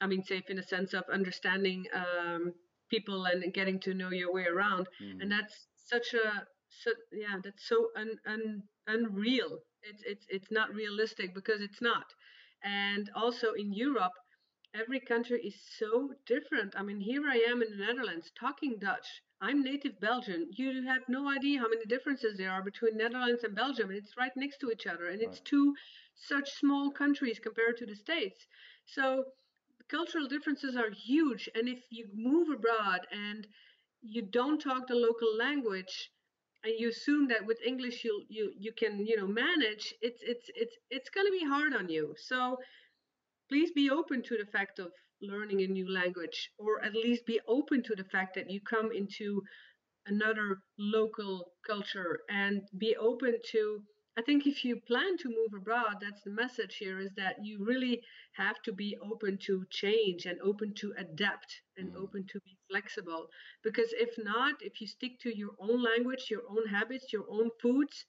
i 0.00 0.06
mean 0.06 0.22
safe 0.22 0.44
in 0.50 0.56
the 0.56 0.62
sense 0.62 0.94
of 0.94 1.04
understanding 1.12 1.84
um, 1.94 2.52
people 2.90 3.24
and 3.26 3.52
getting 3.54 3.78
to 3.80 3.94
know 3.94 4.10
your 4.10 4.32
way 4.32 4.44
around 4.46 4.88
mm. 5.02 5.20
and 5.20 5.30
that's 5.30 5.66
such 5.86 6.14
a 6.14 6.46
so, 6.68 6.90
yeah 7.12 7.36
that's 7.42 7.68
so 7.68 7.88
un, 7.96 8.10
un, 8.26 8.62
unreal 8.86 9.58
it's 9.82 10.02
it's 10.04 10.26
it's 10.28 10.50
not 10.50 10.74
realistic 10.74 11.34
because 11.34 11.60
it's 11.60 11.80
not 11.80 12.06
and 12.64 13.10
also 13.14 13.52
in 13.52 13.72
europe 13.72 14.12
every 14.78 15.00
country 15.00 15.40
is 15.40 15.54
so 15.78 16.10
different. 16.26 16.74
I 16.76 16.82
mean, 16.82 17.00
here 17.00 17.22
I 17.28 17.36
am 17.50 17.62
in 17.62 17.70
the 17.70 17.84
Netherlands 17.84 18.30
talking 18.38 18.76
Dutch. 18.78 19.06
I'm 19.40 19.62
native 19.62 19.98
Belgian. 20.00 20.48
You 20.52 20.84
have 20.86 21.02
no 21.08 21.30
idea 21.30 21.60
how 21.60 21.68
many 21.68 21.84
differences 21.86 22.36
there 22.36 22.50
are 22.50 22.62
between 22.62 22.96
Netherlands 22.96 23.44
and 23.44 23.54
Belgium, 23.54 23.90
and 23.90 23.98
it's 23.98 24.16
right 24.16 24.32
next 24.36 24.58
to 24.58 24.70
each 24.70 24.86
other. 24.86 25.08
And 25.08 25.20
right. 25.20 25.28
it's 25.28 25.40
two 25.40 25.74
such 26.14 26.50
small 26.58 26.90
countries 26.90 27.38
compared 27.38 27.76
to 27.78 27.86
the 27.86 27.94
States. 27.94 28.46
So 28.86 29.24
cultural 29.88 30.26
differences 30.26 30.76
are 30.76 30.90
huge. 30.90 31.48
And 31.54 31.68
if 31.68 31.80
you 31.90 32.08
move 32.14 32.48
abroad 32.50 33.06
and 33.12 33.46
you 34.02 34.22
don't 34.22 34.60
talk 34.60 34.86
the 34.86 34.94
local 34.94 35.36
language, 35.36 36.10
and 36.64 36.74
you 36.78 36.88
assume 36.88 37.28
that 37.28 37.46
with 37.46 37.58
English 37.64 38.04
you 38.04 38.24
you 38.28 38.52
you 38.58 38.72
can 38.72 39.06
you 39.06 39.16
know 39.16 39.26
manage, 39.26 39.94
it's 40.00 40.22
it's 40.22 40.50
it's 40.54 40.76
it's 40.90 41.10
going 41.10 41.26
to 41.26 41.32
be 41.32 41.44
hard 41.44 41.74
on 41.74 41.88
you. 41.88 42.14
So 42.16 42.58
please 43.48 43.70
be 43.72 43.90
open 43.90 44.22
to 44.24 44.36
the 44.36 44.50
fact 44.50 44.78
of 44.78 44.92
learning 45.22 45.62
a 45.62 45.66
new 45.66 45.88
language, 45.90 46.50
or 46.58 46.82
at 46.84 46.94
least 46.94 47.26
be 47.26 47.40
open 47.48 47.82
to 47.84 47.94
the 47.96 48.04
fact 48.04 48.34
that 48.34 48.50
you 48.50 48.60
come 48.60 48.92
into 48.92 49.42
another 50.06 50.58
local 50.78 51.52
culture 51.66 52.20
and 52.28 52.62
be 52.78 52.96
open 52.96 53.34
to. 53.52 53.82
I 54.18 54.22
think 54.22 54.46
if 54.46 54.64
you 54.64 54.80
plan 54.86 55.18
to 55.18 55.28
move 55.28 55.52
abroad, 55.54 55.96
that's 56.00 56.22
the 56.22 56.30
message 56.30 56.76
here 56.78 56.98
is 56.98 57.10
that 57.16 57.36
you 57.42 57.64
really 57.64 58.00
have 58.34 58.62
to 58.62 58.72
be 58.72 58.96
open 59.02 59.38
to 59.46 59.64
change 59.70 60.24
and 60.24 60.40
open 60.40 60.72
to 60.76 60.94
adapt 60.96 61.60
and 61.76 61.92
mm. 61.92 61.96
open 61.96 62.26
to 62.32 62.40
be 62.40 62.55
flexible. 62.68 63.28
Because 63.62 63.92
if 63.92 64.10
not, 64.18 64.54
if 64.60 64.80
you 64.80 64.86
stick 64.86 65.18
to 65.20 65.36
your 65.36 65.50
own 65.58 65.82
language, 65.82 66.26
your 66.30 66.42
own 66.48 66.66
habits, 66.66 67.12
your 67.12 67.24
own 67.30 67.50
foods, 67.60 68.04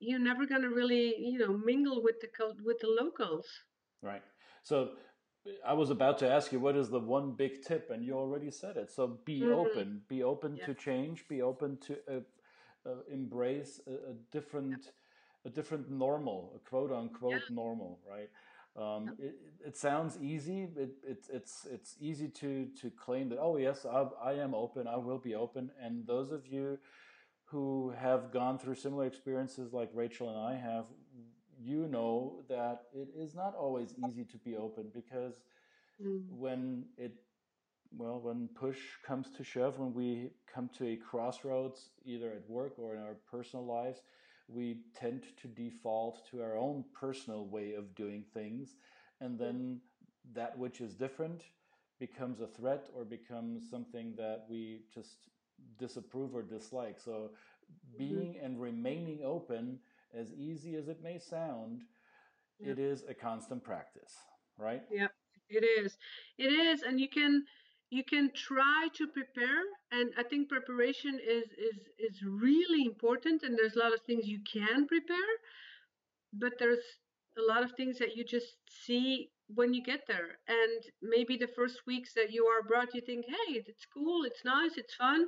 you're 0.00 0.20
never 0.20 0.46
going 0.46 0.62
to 0.62 0.70
really, 0.70 1.14
you 1.18 1.38
know, 1.38 1.56
mingle 1.56 2.02
with 2.02 2.16
the 2.20 2.28
with 2.64 2.78
the 2.80 2.88
locals. 2.88 3.46
Right. 4.02 4.22
So 4.62 4.90
I 5.66 5.72
was 5.72 5.90
about 5.90 6.18
to 6.18 6.30
ask 6.30 6.52
you 6.52 6.60
what 6.60 6.76
is 6.76 6.88
the 6.88 7.00
one 7.00 7.32
big 7.32 7.62
tip, 7.62 7.90
and 7.90 8.04
you 8.04 8.14
already 8.14 8.50
said 8.50 8.76
it. 8.76 8.90
So 8.90 9.18
be 9.24 9.40
mm-hmm. 9.40 9.52
open, 9.52 10.02
be 10.08 10.22
open 10.22 10.56
yes. 10.56 10.66
to 10.66 10.74
change, 10.74 11.26
be 11.28 11.42
open 11.42 11.78
to 11.86 11.98
uh, 12.08 12.20
uh, 12.88 12.94
embrace 13.12 13.80
a, 13.86 14.10
a 14.10 14.14
different, 14.30 14.84
yeah. 14.84 15.50
a 15.50 15.50
different 15.50 15.90
normal, 15.90 16.52
a 16.56 16.68
quote 16.68 16.92
unquote 16.92 17.32
yeah. 17.48 17.54
normal, 17.54 17.98
right? 18.08 18.28
Um, 18.78 19.16
it, 19.18 19.34
it, 19.66 19.76
sounds 19.76 20.18
easy. 20.20 20.68
It, 20.76 20.90
it, 21.06 21.26
it's 21.32 21.66
it's 21.70 21.96
easy 22.00 22.28
to 22.28 22.68
to 22.80 22.90
claim 22.90 23.28
that. 23.30 23.38
Oh 23.40 23.56
yes, 23.56 23.84
I, 23.84 24.06
I 24.22 24.32
am 24.34 24.54
open. 24.54 24.86
I 24.86 24.96
will 24.96 25.18
be 25.18 25.34
open. 25.34 25.70
And 25.82 26.06
those 26.06 26.30
of 26.30 26.46
you 26.46 26.78
who 27.46 27.92
have 27.98 28.32
gone 28.32 28.58
through 28.58 28.76
similar 28.76 29.06
experiences 29.06 29.72
like 29.72 29.90
Rachel 29.94 30.28
and 30.28 30.38
I 30.38 30.54
have, 30.54 30.84
you 31.60 31.88
know 31.88 32.44
that 32.48 32.82
it 32.94 33.08
is 33.16 33.34
not 33.34 33.54
always 33.54 33.94
easy 34.06 34.24
to 34.24 34.38
be 34.38 34.56
open 34.56 34.86
because 34.94 35.40
mm. 36.02 36.22
when 36.30 36.84
it 36.96 37.12
well 37.96 38.20
when 38.20 38.48
push 38.54 38.78
comes 39.04 39.30
to 39.36 39.42
shove 39.42 39.78
when 39.78 39.92
we 39.94 40.30
come 40.52 40.68
to 40.76 40.86
a 40.86 40.96
crossroads 40.96 41.90
either 42.04 42.30
at 42.30 42.48
work 42.48 42.74
or 42.78 42.94
in 42.94 43.00
our 43.00 43.16
personal 43.30 43.64
lives 43.64 44.02
we 44.48 44.78
tend 44.98 45.22
to 45.40 45.48
default 45.48 46.28
to 46.30 46.42
our 46.42 46.56
own 46.56 46.84
personal 46.98 47.46
way 47.46 47.74
of 47.74 47.94
doing 47.94 48.24
things 48.34 48.74
and 49.20 49.38
then 49.38 49.80
that 50.34 50.56
which 50.56 50.80
is 50.80 50.94
different 50.94 51.42
becomes 51.98 52.40
a 52.40 52.46
threat 52.46 52.88
or 52.96 53.04
becomes 53.04 53.68
something 53.70 54.14
that 54.16 54.46
we 54.48 54.80
just 54.94 55.28
disapprove 55.78 56.34
or 56.34 56.42
dislike 56.42 56.98
so 56.98 57.30
mm-hmm. 57.30 57.98
being 57.98 58.34
mm-hmm. 58.34 58.44
and 58.44 58.60
remaining 58.60 59.20
open 59.24 59.78
as 60.14 60.32
easy 60.32 60.76
as 60.76 60.88
it 60.88 61.02
may 61.02 61.18
sound, 61.18 61.82
yeah. 62.58 62.72
it 62.72 62.78
is 62.78 63.04
a 63.08 63.14
constant 63.14 63.62
practice, 63.62 64.14
right? 64.56 64.82
Yeah, 64.90 65.08
it 65.48 65.64
is. 65.64 65.96
It 66.38 66.46
is, 66.52 66.82
and 66.82 67.00
you 67.00 67.08
can 67.08 67.44
you 67.90 68.04
can 68.04 68.30
try 68.34 68.88
to 68.94 69.06
prepare, 69.06 69.62
and 69.92 70.12
I 70.18 70.22
think 70.22 70.48
preparation 70.48 71.18
is 71.18 71.44
is 71.68 71.78
is 71.98 72.22
really 72.22 72.84
important. 72.84 73.42
And 73.42 73.56
there's 73.56 73.76
a 73.76 73.80
lot 73.80 73.94
of 73.94 74.00
things 74.02 74.26
you 74.26 74.40
can 74.52 74.86
prepare, 74.86 75.34
but 76.32 76.52
there's 76.58 76.84
a 77.38 77.42
lot 77.42 77.62
of 77.62 77.72
things 77.72 77.98
that 77.98 78.16
you 78.16 78.24
just 78.24 78.56
see 78.68 79.30
when 79.54 79.72
you 79.72 79.82
get 79.82 80.06
there. 80.06 80.38
And 80.48 80.82
maybe 81.02 81.36
the 81.36 81.48
first 81.56 81.86
weeks 81.86 82.12
that 82.14 82.32
you 82.32 82.44
are 82.46 82.60
abroad, 82.60 82.88
you 82.94 83.00
think, 83.00 83.24
hey, 83.26 83.62
it's 83.66 83.86
cool, 83.94 84.24
it's 84.24 84.44
nice, 84.44 84.76
it's 84.76 84.94
fun 84.94 85.26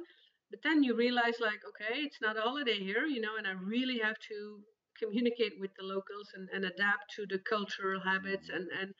but 0.50 0.60
then 0.62 0.82
you 0.82 0.94
realize 0.94 1.38
like 1.40 1.60
okay 1.68 2.00
it's 2.00 2.20
not 2.20 2.36
a 2.36 2.40
holiday 2.40 2.78
here 2.78 3.06
you 3.06 3.20
know 3.20 3.36
and 3.38 3.46
i 3.46 3.52
really 3.52 3.98
have 3.98 4.18
to 4.18 4.58
communicate 4.98 5.52
with 5.58 5.70
the 5.78 5.84
locals 5.86 6.28
and, 6.34 6.48
and 6.52 6.64
adapt 6.64 7.10
to 7.14 7.24
the 7.30 7.38
cultural 7.38 8.00
habits 8.00 8.50
mm. 8.50 8.56
and 8.56 8.68
and 8.80 8.94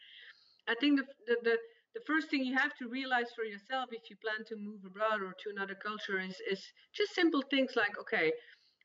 i 0.69 0.75
think 0.81 0.99
the, 0.99 1.07
the, 1.27 1.37
the 1.43 1.57
the 1.95 2.01
first 2.07 2.29
thing 2.31 2.45
you 2.45 2.57
have 2.57 2.75
to 2.79 2.89
realize 2.89 3.31
for 3.35 3.45
yourself 3.45 3.89
if 3.93 4.09
you 4.11 4.17
plan 4.17 4.45
to 4.47 4.57
move 4.57 4.81
abroad 4.85 5.23
or 5.23 5.35
to 5.43 5.51
another 5.51 5.75
culture 5.75 6.19
is 6.19 6.37
is 6.51 6.63
just 6.95 7.15
simple 7.15 7.43
things 7.51 7.73
like 7.77 7.99
okay 7.99 8.33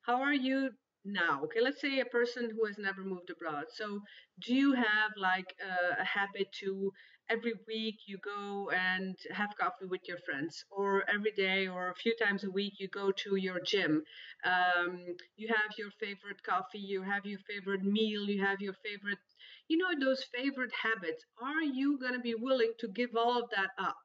how 0.03 0.21
are 0.21 0.33
you 0.33 0.69
now? 1.05 1.41
Okay 1.43 1.61
let's 1.61 1.81
say 1.81 1.99
a 1.99 2.05
person 2.05 2.49
who 2.51 2.65
has 2.65 2.77
never 2.79 3.03
moved 3.03 3.29
abroad. 3.29 3.65
So 3.69 4.01
do 4.45 4.55
you 4.55 4.73
have 4.73 5.11
like 5.17 5.53
a, 5.61 6.01
a, 6.01 6.05
habit 6.05 6.47
to 6.61 6.91
every 7.29 7.53
week 7.67 7.95
you 8.07 8.17
go 8.23 8.69
and 8.71 9.15
have 9.31 9.49
coffee 9.59 9.85
with 9.89 10.01
your 10.07 10.17
friends 10.25 10.63
or 10.71 11.03
every 11.09 11.31
day 11.31 11.67
or 11.67 11.89
a 11.89 11.95
few 11.95 12.15
times 12.21 12.43
a 12.43 12.49
week 12.51 12.73
you 12.79 12.87
go 12.87 13.11
to 13.23 13.35
your 13.35 13.59
gym? 13.65 14.03
Um, 14.45 14.99
you 15.35 15.47
have 15.49 15.71
your 15.77 15.91
favorite 15.99 16.41
coffee 16.43 16.79
you 16.93 17.01
have 17.03 17.25
your 17.25 17.39
favorite 17.49 17.83
meal 17.83 18.23
you 18.29 18.43
have 18.43 18.61
your 18.61 18.75
favorite 18.83 19.19
you 19.67 19.77
know 19.77 19.89
those 19.99 20.23
favorite 20.33 20.71
habits 20.83 21.23
are 21.41 21.63
you 21.63 21.97
going 21.99 22.13
to 22.13 22.19
be 22.19 22.35
willing 22.35 22.73
to 22.79 22.87
give 22.87 23.15
all 23.15 23.37
of 23.41 23.49
that 23.49 23.71
up 23.79 23.97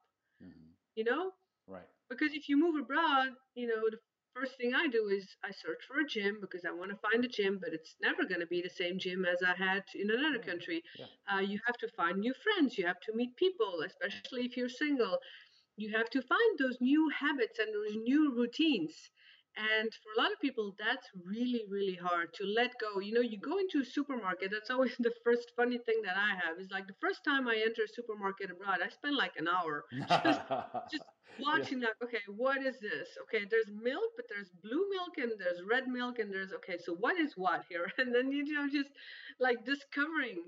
mm-hmm. 0.43 0.71
you 0.95 1.03
know 1.03 1.31
right 1.67 1.89
because 2.09 2.33
if 2.33 2.49
you 2.49 2.57
move 2.57 2.75
abroad 2.79 3.29
you 3.55 3.67
know 3.67 3.81
the 3.91 3.97
first 4.33 4.55
thing 4.57 4.73
I 4.73 4.87
do 4.87 5.07
is 5.09 5.27
I 5.43 5.51
search 5.51 5.83
for 5.87 5.99
a 5.99 6.07
gym 6.07 6.37
because 6.39 6.63
I 6.65 6.71
want 6.71 6.91
to 6.91 6.97
find 7.09 7.23
a 7.23 7.27
gym, 7.27 7.59
but 7.61 7.73
it's 7.73 7.95
never 8.01 8.23
going 8.23 8.39
to 8.39 8.47
be 8.47 8.61
the 8.61 8.69
same 8.69 8.97
gym 8.97 9.25
as 9.25 9.43
I 9.43 9.53
had 9.55 9.83
in 9.93 10.09
another 10.09 10.39
country. 10.39 10.83
Yeah. 10.97 11.05
Uh, 11.31 11.39
you 11.41 11.59
have 11.65 11.77
to 11.77 11.89
find 11.97 12.17
new 12.19 12.33
friends, 12.43 12.77
you 12.77 12.85
have 12.87 12.99
to 13.07 13.13
meet 13.13 13.35
people, 13.35 13.81
especially 13.85 14.45
if 14.45 14.55
you're 14.55 14.69
single. 14.69 15.17
You 15.75 15.91
have 15.97 16.09
to 16.11 16.21
find 16.21 16.59
those 16.59 16.77
new 16.79 17.09
habits 17.09 17.59
and 17.59 17.73
those 17.73 17.95
new 18.03 18.33
routines. 18.35 18.93
And 19.57 19.91
for 19.93 20.11
a 20.15 20.21
lot 20.23 20.31
of 20.31 20.39
people, 20.39 20.75
that's 20.79 21.07
really, 21.25 21.63
really 21.69 21.95
hard 21.95 22.33
to 22.35 22.45
let 22.45 22.71
go. 22.79 22.99
You 22.99 23.13
know, 23.13 23.21
you 23.21 23.37
go 23.37 23.57
into 23.57 23.79
a 23.81 23.85
supermarket, 23.85 24.51
that's 24.51 24.69
always 24.69 24.95
the 24.99 25.13
first 25.23 25.51
funny 25.55 25.77
thing 25.79 26.01
that 26.03 26.15
I 26.15 26.35
have 26.35 26.59
is 26.59 26.71
like 26.71 26.87
the 26.87 26.99
first 27.01 27.23
time 27.25 27.47
I 27.47 27.55
enter 27.55 27.83
a 27.83 27.87
supermarket 27.93 28.51
abroad, 28.51 28.79
I 28.83 28.89
spend 28.89 29.15
like 29.17 29.35
an 29.37 29.47
hour 29.47 29.83
just, 30.23 30.41
just 30.91 31.03
watching, 31.37 31.81
yeah. 31.81 31.87
like, 31.87 31.99
okay, 32.03 32.23
what 32.27 32.63
is 32.63 32.79
this? 32.79 33.09
Okay, 33.23 33.45
there's 33.49 33.67
milk, 33.71 34.11
but 34.15 34.25
there's 34.29 34.49
blue 34.63 34.87
milk 34.89 35.17
and 35.17 35.33
there's 35.37 35.61
red 35.67 35.87
milk, 35.87 36.19
and 36.19 36.31
there's, 36.33 36.53
okay, 36.53 36.77
so 36.77 36.93
what 36.95 37.19
is 37.19 37.33
what 37.35 37.63
here? 37.67 37.91
And 37.97 38.15
then, 38.15 38.31
you 38.31 38.45
know, 38.53 38.69
just 38.71 38.91
like 39.39 39.65
discovering. 39.65 40.43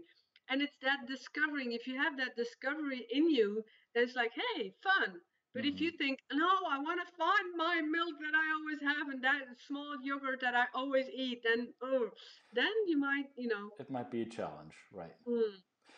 And 0.50 0.62
it's 0.62 0.78
that 0.82 1.08
discovering, 1.08 1.72
if 1.74 1.88
you 1.88 1.98
have 1.98 2.18
that 2.18 2.36
discovery 2.36 3.08
in 3.12 3.30
you, 3.30 3.64
then 3.96 4.04
it's 4.04 4.16
like, 4.16 4.32
hey, 4.56 4.74
fun 4.84 5.20
but 5.54 5.64
mm-hmm. 5.64 5.76
if 5.76 5.82
you 5.82 5.92
think, 5.92 6.20
no, 6.32 6.48
I 6.70 6.80
want 6.80 7.00
to 7.06 7.14
find 7.18 7.56
my 7.56 7.82
milk 7.82 8.16
that 8.20 8.34
I 8.34 8.54
always 8.58 8.82
have 8.82 9.10
and 9.10 9.24
that 9.24 9.42
small 9.68 9.96
yogurt 10.04 10.42
that 10.42 10.56
I 10.56 10.66
always 10.74 11.06
eat, 11.16 11.44
then 11.44 11.68
oh, 11.82 12.10
then 12.54 12.72
you 12.88 12.98
might, 12.98 13.26
you 13.36 13.48
know, 13.48 13.70
it 13.80 13.90
might 13.92 14.10
be 14.10 14.22
a 14.22 14.26
challenge, 14.26 14.74
right? 14.92 15.16
Mm, 15.28 15.42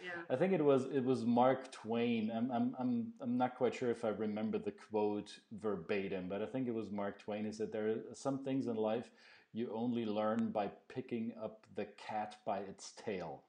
yeah. 0.04 0.22
I 0.30 0.36
think 0.36 0.54
it 0.54 0.64
was 0.64 0.86
it 0.86 1.04
was 1.04 1.26
Mark 1.26 1.72
Twain. 1.72 2.32
I'm 2.36 2.52
I'm 2.52 2.76
I'm 2.78 3.14
I'm 3.22 3.38
not 3.38 3.56
quite 3.56 3.74
sure 3.74 3.92
if 3.92 4.04
I 4.04 4.10
remember 4.10 4.58
the 4.60 4.72
quote 4.72 5.32
verbatim, 5.52 6.28
but 6.28 6.42
I 6.42 6.46
think 6.46 6.68
it 6.68 6.74
was 6.74 6.92
Mark 6.92 7.20
Twain. 7.20 7.46
He 7.46 7.52
said 7.52 7.72
there 7.72 7.88
are 7.88 8.00
some 8.14 8.44
things 8.44 8.68
in 8.68 8.76
life 8.76 9.10
you 9.54 9.72
only 9.74 10.06
learn 10.06 10.50
by 10.52 10.70
picking 10.90 11.32
up 11.42 11.66
the 11.76 11.86
cat 11.98 12.36
by 12.46 12.60
its 12.60 12.92
tail. 12.98 13.44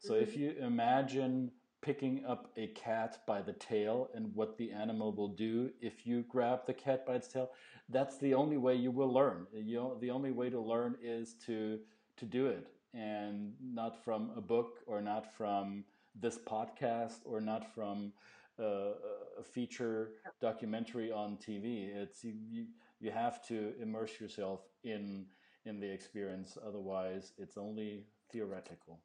So 0.00 0.14
mm-hmm. 0.14 0.22
if 0.24 0.36
you 0.36 0.54
imagine 0.60 1.52
picking 1.86 2.24
up 2.26 2.50
a 2.56 2.66
cat 2.68 3.18
by 3.28 3.40
the 3.40 3.52
tail 3.52 4.10
and 4.12 4.34
what 4.34 4.58
the 4.58 4.72
animal 4.72 5.12
will 5.12 5.28
do 5.28 5.70
if 5.80 6.04
you 6.04 6.24
grab 6.28 6.66
the 6.66 6.74
cat 6.74 7.06
by 7.06 7.14
its 7.14 7.28
tail. 7.28 7.48
That's 7.88 8.18
the 8.18 8.34
only 8.34 8.56
way 8.56 8.74
you 8.74 8.90
will 8.90 9.12
learn. 9.12 9.46
You 9.54 9.76
know, 9.76 9.96
the 10.00 10.10
only 10.10 10.32
way 10.32 10.50
to 10.50 10.60
learn 10.60 10.96
is 11.00 11.36
to 11.46 11.78
to 12.16 12.24
do 12.24 12.46
it. 12.48 12.66
And 12.92 13.52
not 13.62 14.02
from 14.04 14.32
a 14.36 14.40
book 14.40 14.80
or 14.88 15.00
not 15.00 15.32
from 15.32 15.84
this 16.20 16.38
podcast 16.38 17.18
or 17.24 17.40
not 17.40 17.72
from 17.72 18.12
uh, 18.58 18.94
a 19.38 19.44
feature 19.44 20.12
documentary 20.40 21.12
on 21.12 21.36
TV 21.36 21.94
it's 21.94 22.24
you, 22.24 22.34
you 22.50 22.64
you 22.98 23.10
have 23.12 23.46
to 23.46 23.74
immerse 23.80 24.18
yourself 24.18 24.60
in 24.82 25.26
in 25.64 25.78
the 25.78 25.90
experience. 25.98 26.58
Otherwise 26.66 27.32
it's 27.38 27.56
only 27.56 28.06
theoretical 28.32 28.98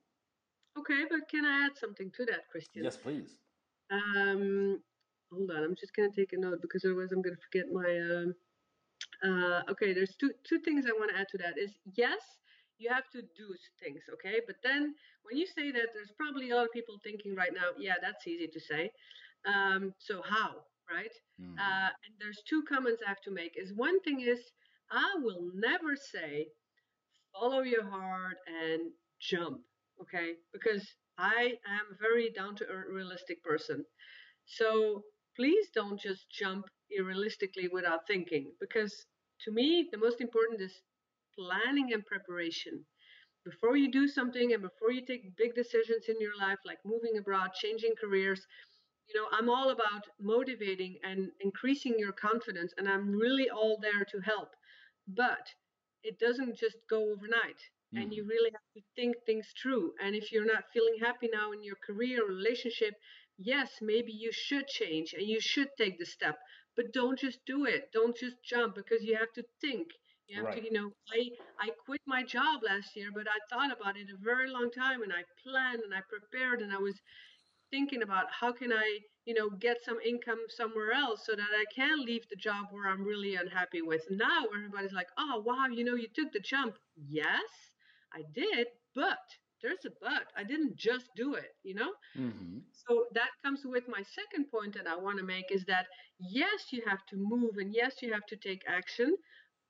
Okay, 0.78 1.04
but 1.10 1.28
can 1.30 1.46
I 1.46 1.66
add 1.66 1.78
something 1.78 2.12
to 2.16 2.26
that, 2.26 2.50
Christian? 2.52 2.84
Yes, 2.84 2.98
please. 2.98 3.36
Um, 3.92 4.80
hold 5.32 5.52
on, 5.52 5.64
I'm 5.64 5.76
just 5.76 5.96
going 5.96 6.10
to 6.12 6.16
take 6.16 6.34
a 6.34 6.38
note 6.38 6.62
because 6.62 6.86
otherwise 6.86 7.12
I'm 7.12 7.22
going 7.22 7.36
to 7.36 7.42
forget 7.42 7.72
my. 7.72 7.90
Um, 8.00 8.34
uh, 9.24 9.62
okay, 9.72 9.94
there's 9.94 10.16
two 10.16 10.32
two 10.48 10.60
things 10.60 10.86
I 10.86 10.94
want 10.94 11.12
to 11.12 11.20
add 11.20 11.28
to 11.32 11.38
that. 11.40 11.58
Is 11.58 11.72
yes, 11.96 12.22
you 12.78 12.90
have 12.90 13.10
to 13.12 13.22
do 13.22 13.48
things, 13.84 14.02
okay? 14.14 14.40
But 14.48 14.56
then 14.64 14.96
when 15.24 15.38
you 15.38 15.46
say 15.46 15.72
that, 15.72 15.88
there's 15.94 16.12
probably 16.18 16.52
a 16.52 16.56
lot 16.56 16.66
of 16.66 16.72
people 16.72 16.96
thinking 17.04 17.36
right 17.36 17.54
now, 17.54 17.76
yeah, 17.78 17.96
that's 18.02 18.26
easy 18.28 18.48
to 18.48 18.60
say. 18.60 18.92
Um, 19.46 19.94
so 20.00 20.22
how, 20.24 20.64
right? 20.90 21.14
Mm. 21.40 21.58
Uh, 21.58 21.90
and 22.06 22.14
there's 22.20 22.42
two 22.48 22.64
comments 22.68 23.02
I 23.06 23.10
have 23.10 23.22
to 23.22 23.32
make. 23.32 23.54
Is 23.56 23.74
one 23.76 24.00
thing 24.02 24.22
is 24.22 24.40
I 24.90 25.16
will 25.18 25.50
never 25.54 25.96
say 25.96 26.48
follow 27.34 27.62
your 27.62 27.88
heart 27.88 28.38
and 28.48 28.92
jump 29.20 29.62
okay? 30.02 30.36
Because 30.54 30.88
I 31.18 31.58
am 31.68 31.86
a 31.92 31.98
very 32.00 32.30
down 32.32 32.56
to 32.58 32.66
earth, 32.68 32.88
realistic 32.92 33.44
person. 33.44 33.86
So 34.46 35.04
please 35.36 35.70
don't 35.74 36.00
just 36.00 36.30
jump 36.32 36.66
irrealistically 36.92 37.70
without 37.70 38.08
thinking, 38.08 38.54
because 38.60 39.06
to 39.46 39.52
me, 39.52 39.90
the 39.92 39.98
most 39.98 40.22
important 40.22 40.62
is 40.62 40.82
planning 41.38 41.94
and 41.94 42.06
preparation. 42.06 42.86
Before 43.46 43.76
you 43.78 43.92
do 43.92 44.08
something 44.08 44.54
and 44.54 44.62
before 44.62 44.92
you 44.92 45.06
take 45.06 45.36
big 45.38 45.56
decisions 45.56 46.06
in 46.10 46.20
your 46.20 46.38
life, 46.38 46.60
like 46.66 46.80
moving 46.86 47.18
abroad, 47.18 47.52
changing 47.56 47.94
careers, 48.00 48.46
you 49.08 49.20
know, 49.20 49.28
I'm 49.32 49.50
all 49.50 49.70
about 49.72 50.08
motivating 50.20 51.00
and 51.04 51.32
increasing 51.42 52.00
your 52.00 52.14
confidence, 52.14 52.74
and 52.78 52.88
I'm 52.90 53.12
really 53.12 53.50
all 53.50 53.78
there 53.82 54.06
to 54.06 54.20
help. 54.22 54.50
But 55.08 55.48
it 56.04 56.20
doesn't 56.20 56.58
just 56.58 56.78
go 56.90 57.12
overnight 57.12 57.62
mm. 57.94 58.02
and 58.02 58.14
you 58.14 58.26
really 58.26 58.52
have 58.52 58.70
to 58.76 58.82
think 58.96 59.16
things 59.26 59.48
through 59.62 59.92
and 60.02 60.16
if 60.16 60.32
you're 60.32 60.46
not 60.46 60.64
feeling 60.74 60.96
happy 61.00 61.30
now 61.32 61.52
in 61.52 61.64
your 61.64 61.78
career 61.86 62.24
or 62.24 62.28
relationship 62.30 62.94
yes 63.38 63.70
maybe 63.82 64.12
you 64.12 64.32
should 64.32 64.68
change 64.68 65.14
and 65.14 65.28
you 65.28 65.40
should 65.40 65.70
take 65.78 65.98
the 66.00 66.06
step 66.06 66.38
but 66.76 66.94
don't 66.94 67.20
just 67.20 67.40
do 67.46 67.66
it 67.66 67.90
don't 67.94 68.18
just 68.18 68.36
jump 68.44 68.76
because 68.76 69.04
you 69.04 69.16
have 69.16 69.32
to 69.34 69.44
think 69.62 69.88
you 70.28 70.38
have 70.38 70.46
right. 70.46 70.58
to 70.58 70.64
you 70.64 70.72
know 70.72 70.92
i 71.14 71.30
i 71.60 71.70
quit 71.86 72.02
my 72.06 72.24
job 72.24 72.62
last 72.64 72.96
year 72.96 73.10
but 73.14 73.28
i 73.28 73.40
thought 73.50 73.72
about 73.72 73.98
it 73.98 74.08
a 74.14 74.24
very 74.24 74.50
long 74.50 74.70
time 74.72 75.02
and 75.04 75.12
i 75.14 75.24
planned 75.44 75.82
and 75.84 75.94
i 75.94 76.02
prepared 76.10 76.62
and 76.62 76.72
i 76.74 76.78
was 76.78 77.00
thinking 77.72 78.02
about 78.04 78.26
how 78.32 78.52
can 78.52 78.72
I, 78.72 79.00
you 79.26 79.34
know, 79.34 79.50
get 79.50 79.78
some 79.84 80.00
income 80.02 80.40
somewhere 80.50 80.92
else 80.92 81.26
so 81.26 81.34
that 81.36 81.50
I 81.58 81.66
can 81.74 82.04
leave 82.06 82.28
the 82.30 82.36
job 82.36 82.68
where 82.72 82.88
I'm 82.90 83.04
really 83.04 83.36
unhappy 83.36 83.82
with. 83.82 84.02
Now 84.10 84.46
everybody's 84.56 84.92
like, 84.94 85.08
oh 85.18 85.42
wow, 85.46 85.68
you 85.72 85.84
know, 85.84 85.96
you 85.96 86.08
took 86.14 86.32
the 86.34 86.40
jump. 86.40 86.76
Yes, 86.96 87.71
I 88.14 88.24
did, 88.34 88.68
but 88.96 89.20
there's 89.62 89.86
a 89.86 89.92
but. 90.02 90.28
I 90.36 90.44
didn't 90.44 90.76
just 90.76 91.10
do 91.16 91.36
it, 91.36 91.56
you 91.64 91.76
know? 91.76 91.92
Mm-hmm. 92.18 92.60
So 92.88 93.06
that 93.14 93.30
comes 93.44 93.62
with 93.66 93.88
my 93.88 94.04
second 94.04 94.50
point 94.50 94.74
that 94.76 94.88
I 94.88 94.96
want 94.96 95.20
to 95.20 95.26
make 95.26 95.52
is 95.52 95.66
that 95.66 95.86
yes, 96.20 96.72
you 96.72 96.82
have 96.88 97.06
to 97.10 97.16
move 97.18 97.58
and 97.58 97.74
yes, 97.74 98.02
you 98.02 98.12
have 98.14 98.26
to 98.28 98.36
take 98.38 98.62
action, 98.68 99.16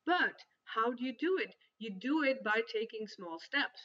but 0.06 0.34
how 0.66 0.92
do 0.92 1.04
you 1.04 1.14
do 1.20 1.38
it? 1.42 1.54
You 1.80 1.92
do 2.00 2.24
it 2.24 2.44
by 2.44 2.62
taking 2.74 3.08
small 3.08 3.40
steps. 3.40 3.80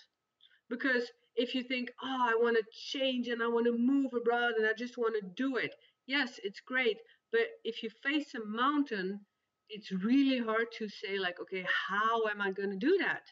Because 0.69 1.11
if 1.37 1.55
you 1.55 1.63
think, 1.63 1.91
oh, 2.03 2.19
I 2.31 2.35
want 2.35 2.57
to 2.57 2.65
change 2.73 3.29
and 3.29 3.43
I 3.43 3.49
want 3.49 3.67
to 3.67 3.77
move 3.77 4.13
abroad 4.15 4.55
and 4.59 4.67
I 4.67 4.73
just 4.73 4.97
want 4.97 5.15
to 5.21 5.29
do 5.37 5.57
it, 5.57 5.75
yes, 6.07 6.39
it's 6.43 6.61
great. 6.61 6.99
But 7.33 7.49
if 7.65 7.83
you 7.83 7.91
face 8.03 8.35
a 8.35 8.45
mountain, 8.45 9.21
it's 9.69 9.91
really 9.93 10.39
hard 10.39 10.67
to 10.79 10.89
say, 10.89 11.19
like, 11.19 11.41
okay, 11.41 11.67
how 11.89 12.27
am 12.27 12.41
I 12.41 12.53
going 12.53 12.71
to 12.71 12.77
do 12.77 12.97
that? 12.99 13.23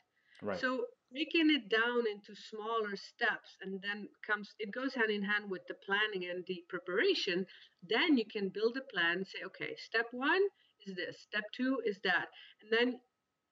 Right. 0.43 0.59
So 0.59 0.87
breaking 1.15 1.49
it 1.51 1.69
down 1.71 2.03
into 2.11 2.35
smaller 2.35 2.97
steps 2.97 3.57
and 3.63 3.81
then 3.81 4.09
comes 4.27 4.49
it 4.59 4.73
goes 4.73 4.93
hand 4.95 5.11
in 5.11 5.23
hand 5.23 5.49
with 5.49 5.63
the 5.69 5.77
planning 5.87 6.29
and 6.29 6.45
the 6.47 6.63
preparation. 6.69 7.47
Then 7.89 8.19
you 8.19 8.27
can 8.27 8.49
build 8.49 8.77
a 8.77 8.93
plan 8.93 9.25
say 9.25 9.45
okay 9.47 9.77
step 9.79 10.07
one 10.11 10.43
is 10.87 10.97
this 10.97 11.17
step 11.21 11.45
two 11.57 11.81
is 11.87 11.99
that. 12.03 12.27
And 12.61 12.71
then 12.77 13.01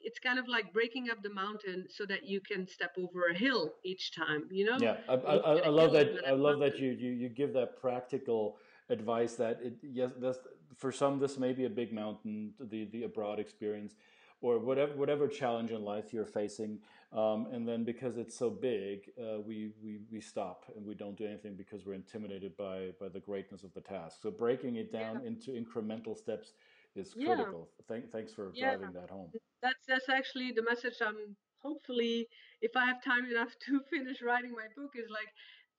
it's 0.01 0.19
kind 0.19 0.39
of 0.41 0.49
like 0.49 0.73
breaking 0.73 1.11
up 1.11 1.23
the 1.23 1.33
mountain 1.33 1.87
so 1.89 2.05
that 2.07 2.27
you 2.27 2.41
can 2.41 2.67
step 2.67 2.91
over 2.99 3.27
a 3.31 3.35
hill 3.35 3.75
each 3.85 4.13
time 4.13 4.49
you 4.51 4.65
know? 4.65 4.79
Yeah 4.81 4.97
i, 5.09 5.15
I, 5.15 5.37
I 5.37 5.69
love 5.69 5.93
that 5.93 6.09
i 6.27 6.33
love 6.33 6.59
that 6.59 6.79
you, 6.79 6.91
you 6.91 7.13
you 7.13 7.29
give 7.29 7.53
that 7.53 7.81
practical 7.81 8.57
advice 8.91 9.35
that 9.37 9.61
it 9.63 9.75
yes 9.83 10.11
that's 10.21 10.41
for 10.77 10.91
some 10.91 11.21
this 11.21 11.39
may 11.39 11.53
be 11.53 11.65
a 11.67 11.71
big 11.71 11.93
mountain 11.93 12.53
the 12.59 12.87
the 12.87 13.05
abroad 13.05 13.39
experience 13.39 13.95
or 14.41 14.59
whatever 14.59 14.93
whatever 14.95 15.29
challenge 15.29 15.71
in 15.71 15.83
life 15.85 16.13
you're 16.13 16.27
facing 16.27 16.79
um, 17.13 17.49
and 17.53 17.69
then 17.69 17.85
because 17.85 18.17
it's 18.17 18.37
so 18.37 18.49
big 18.49 19.11
uh, 19.21 19.41
we, 19.41 19.73
we 19.83 20.01
we 20.11 20.21
stop 20.21 20.65
and 20.77 20.87
we 20.87 20.95
don't 20.95 21.17
do 21.17 21.27
anything 21.27 21.55
because 21.57 21.85
we're 21.85 21.95
intimidated 21.95 22.57
by 22.57 22.91
by 22.99 23.09
the 23.09 23.21
greatness 23.21 23.65
of 23.65 23.75
the 23.75 23.83
task. 23.83 24.19
So 24.23 24.31
breaking 24.31 24.77
it 24.77 24.93
down 24.93 25.21
yeah. 25.23 25.29
into 25.29 25.51
incremental 25.51 26.17
steps 26.17 26.53
is 26.97 27.13
critical. 27.15 27.69
Yeah. 27.79 27.85
Thank, 27.89 28.13
thanks 28.13 28.33
for 28.33 28.51
yeah. 28.55 28.77
driving 28.77 28.95
that 28.95 29.11
home. 29.11 29.31
That's 29.63 29.85
that's 29.87 30.09
actually 30.09 30.53
the 30.53 30.63
message 30.63 30.95
i'm 31.01 31.37
hopefully 31.63 32.27
if 32.61 32.73
i 32.77 32.85
have 32.87 33.03
time 33.05 33.27
enough 33.31 33.53
to 33.67 33.81
finish 33.91 34.23
writing 34.23 34.53
my 34.53 34.67
book 34.77 34.93
is 34.97 35.09
like 35.11 35.29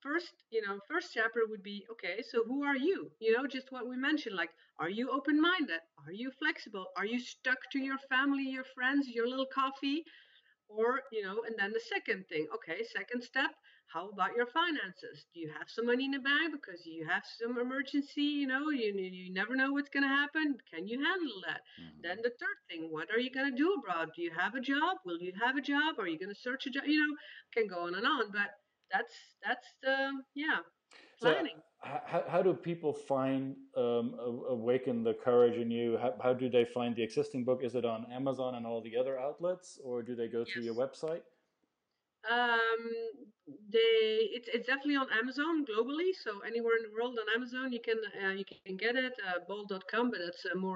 first 0.00 0.32
you 0.50 0.62
know 0.66 0.78
first 0.88 1.10
chapter 1.12 1.40
would 1.48 1.62
be 1.62 1.84
okay 1.90 2.22
so 2.30 2.44
who 2.44 2.62
are 2.62 2.76
you? 2.76 3.10
You 3.20 3.36
know 3.36 3.46
just 3.46 3.72
what 3.72 3.88
we 3.88 3.96
mentioned 3.96 4.36
like 4.36 4.50
are 4.78 4.90
you 4.90 5.10
open 5.10 5.40
minded 5.40 5.80
are 6.06 6.12
you 6.12 6.30
flexible? 6.38 6.86
Are 6.96 7.06
you 7.06 7.18
stuck 7.18 7.58
to 7.72 7.78
your 7.78 7.98
family 8.08 8.44
your 8.44 8.64
friends 8.74 9.08
your 9.08 9.28
little 9.28 9.50
coffee 9.52 10.04
or 10.68 11.00
you 11.12 11.22
know 11.22 11.42
and 11.46 11.56
then 11.58 11.72
the 11.72 11.80
second 11.80 12.24
thing 12.28 12.46
okay 12.54 12.82
second 12.84 13.22
step 13.22 13.50
how 13.92 14.08
about 14.08 14.34
your 14.36 14.46
finances? 14.46 15.26
Do 15.32 15.40
you 15.40 15.50
have 15.56 15.68
some 15.68 15.86
money 15.86 16.06
in 16.06 16.10
the 16.12 16.18
bank 16.18 16.52
because 16.52 16.84
you 16.86 17.06
have 17.06 17.22
some 17.38 17.58
emergency 17.58 18.22
you 18.42 18.46
know 18.46 18.70
you, 18.70 18.92
you 18.96 19.32
never 19.32 19.54
know 19.54 19.72
what's 19.72 19.90
going 19.90 20.02
to 20.02 20.08
happen? 20.08 20.56
Can 20.72 20.86
you 20.88 20.98
handle 21.04 21.40
that? 21.46 21.60
Mm-hmm. 21.80 22.00
then 22.02 22.16
the 22.22 22.30
third 22.40 22.58
thing 22.68 22.88
what 22.90 23.08
are 23.10 23.20
you 23.20 23.30
going 23.30 23.50
to 23.50 23.56
do 23.56 23.74
abroad? 23.74 24.10
Do 24.16 24.22
you 24.22 24.32
have 24.36 24.54
a 24.54 24.60
job? 24.60 24.98
Will 25.04 25.18
you 25.20 25.32
have 25.40 25.56
a 25.56 25.62
job? 25.62 25.98
Are 25.98 26.08
you 26.08 26.18
going 26.18 26.34
to 26.34 26.40
search 26.40 26.66
a 26.66 26.70
job 26.70 26.84
you 26.86 26.98
know 27.00 27.16
can 27.52 27.68
go 27.68 27.86
on 27.86 27.94
and 27.94 28.06
on 28.06 28.30
but 28.32 28.50
that's 28.90 29.14
that's 29.44 29.68
the 29.82 30.12
yeah 30.34 30.58
planning. 31.20 31.56
So 31.56 31.62
how, 31.84 32.24
how 32.28 32.42
do 32.42 32.54
people 32.54 32.92
find 32.92 33.54
um, 33.76 34.14
awaken 34.48 35.04
the 35.04 35.14
courage 35.14 35.58
in 35.58 35.70
you? 35.70 35.98
How, 36.00 36.14
how 36.22 36.32
do 36.32 36.48
they 36.48 36.64
find 36.64 36.96
the 36.96 37.02
existing 37.02 37.44
book? 37.44 37.60
Is 37.62 37.74
it 37.74 37.84
on 37.84 38.06
Amazon 38.10 38.54
and 38.54 38.66
all 38.66 38.80
the 38.80 38.96
other 38.96 39.18
outlets, 39.18 39.78
or 39.84 40.02
do 40.02 40.14
they 40.14 40.28
go 40.28 40.44
through 40.44 40.62
your 40.62 40.74
website? 40.74 41.20
Um, 42.30 42.80
they 43.70 44.32
it's 44.32 44.48
it's 44.48 44.66
definitely 44.66 44.96
on 44.96 45.08
Amazon 45.12 45.66
globally. 45.66 46.12
So 46.24 46.40
anywhere 46.40 46.76
in 46.78 46.88
the 46.88 46.94
world 46.94 47.18
on 47.18 47.26
Amazon, 47.34 47.70
you 47.70 47.80
can 47.84 47.98
uh, 48.24 48.30
you 48.30 48.44
can 48.66 48.76
get 48.76 48.96
it. 48.96 49.12
Uh, 49.20 49.40
bol.com, 49.46 50.10
but 50.10 50.20
it's 50.20 50.46
uh, 50.46 50.58
more 50.58 50.72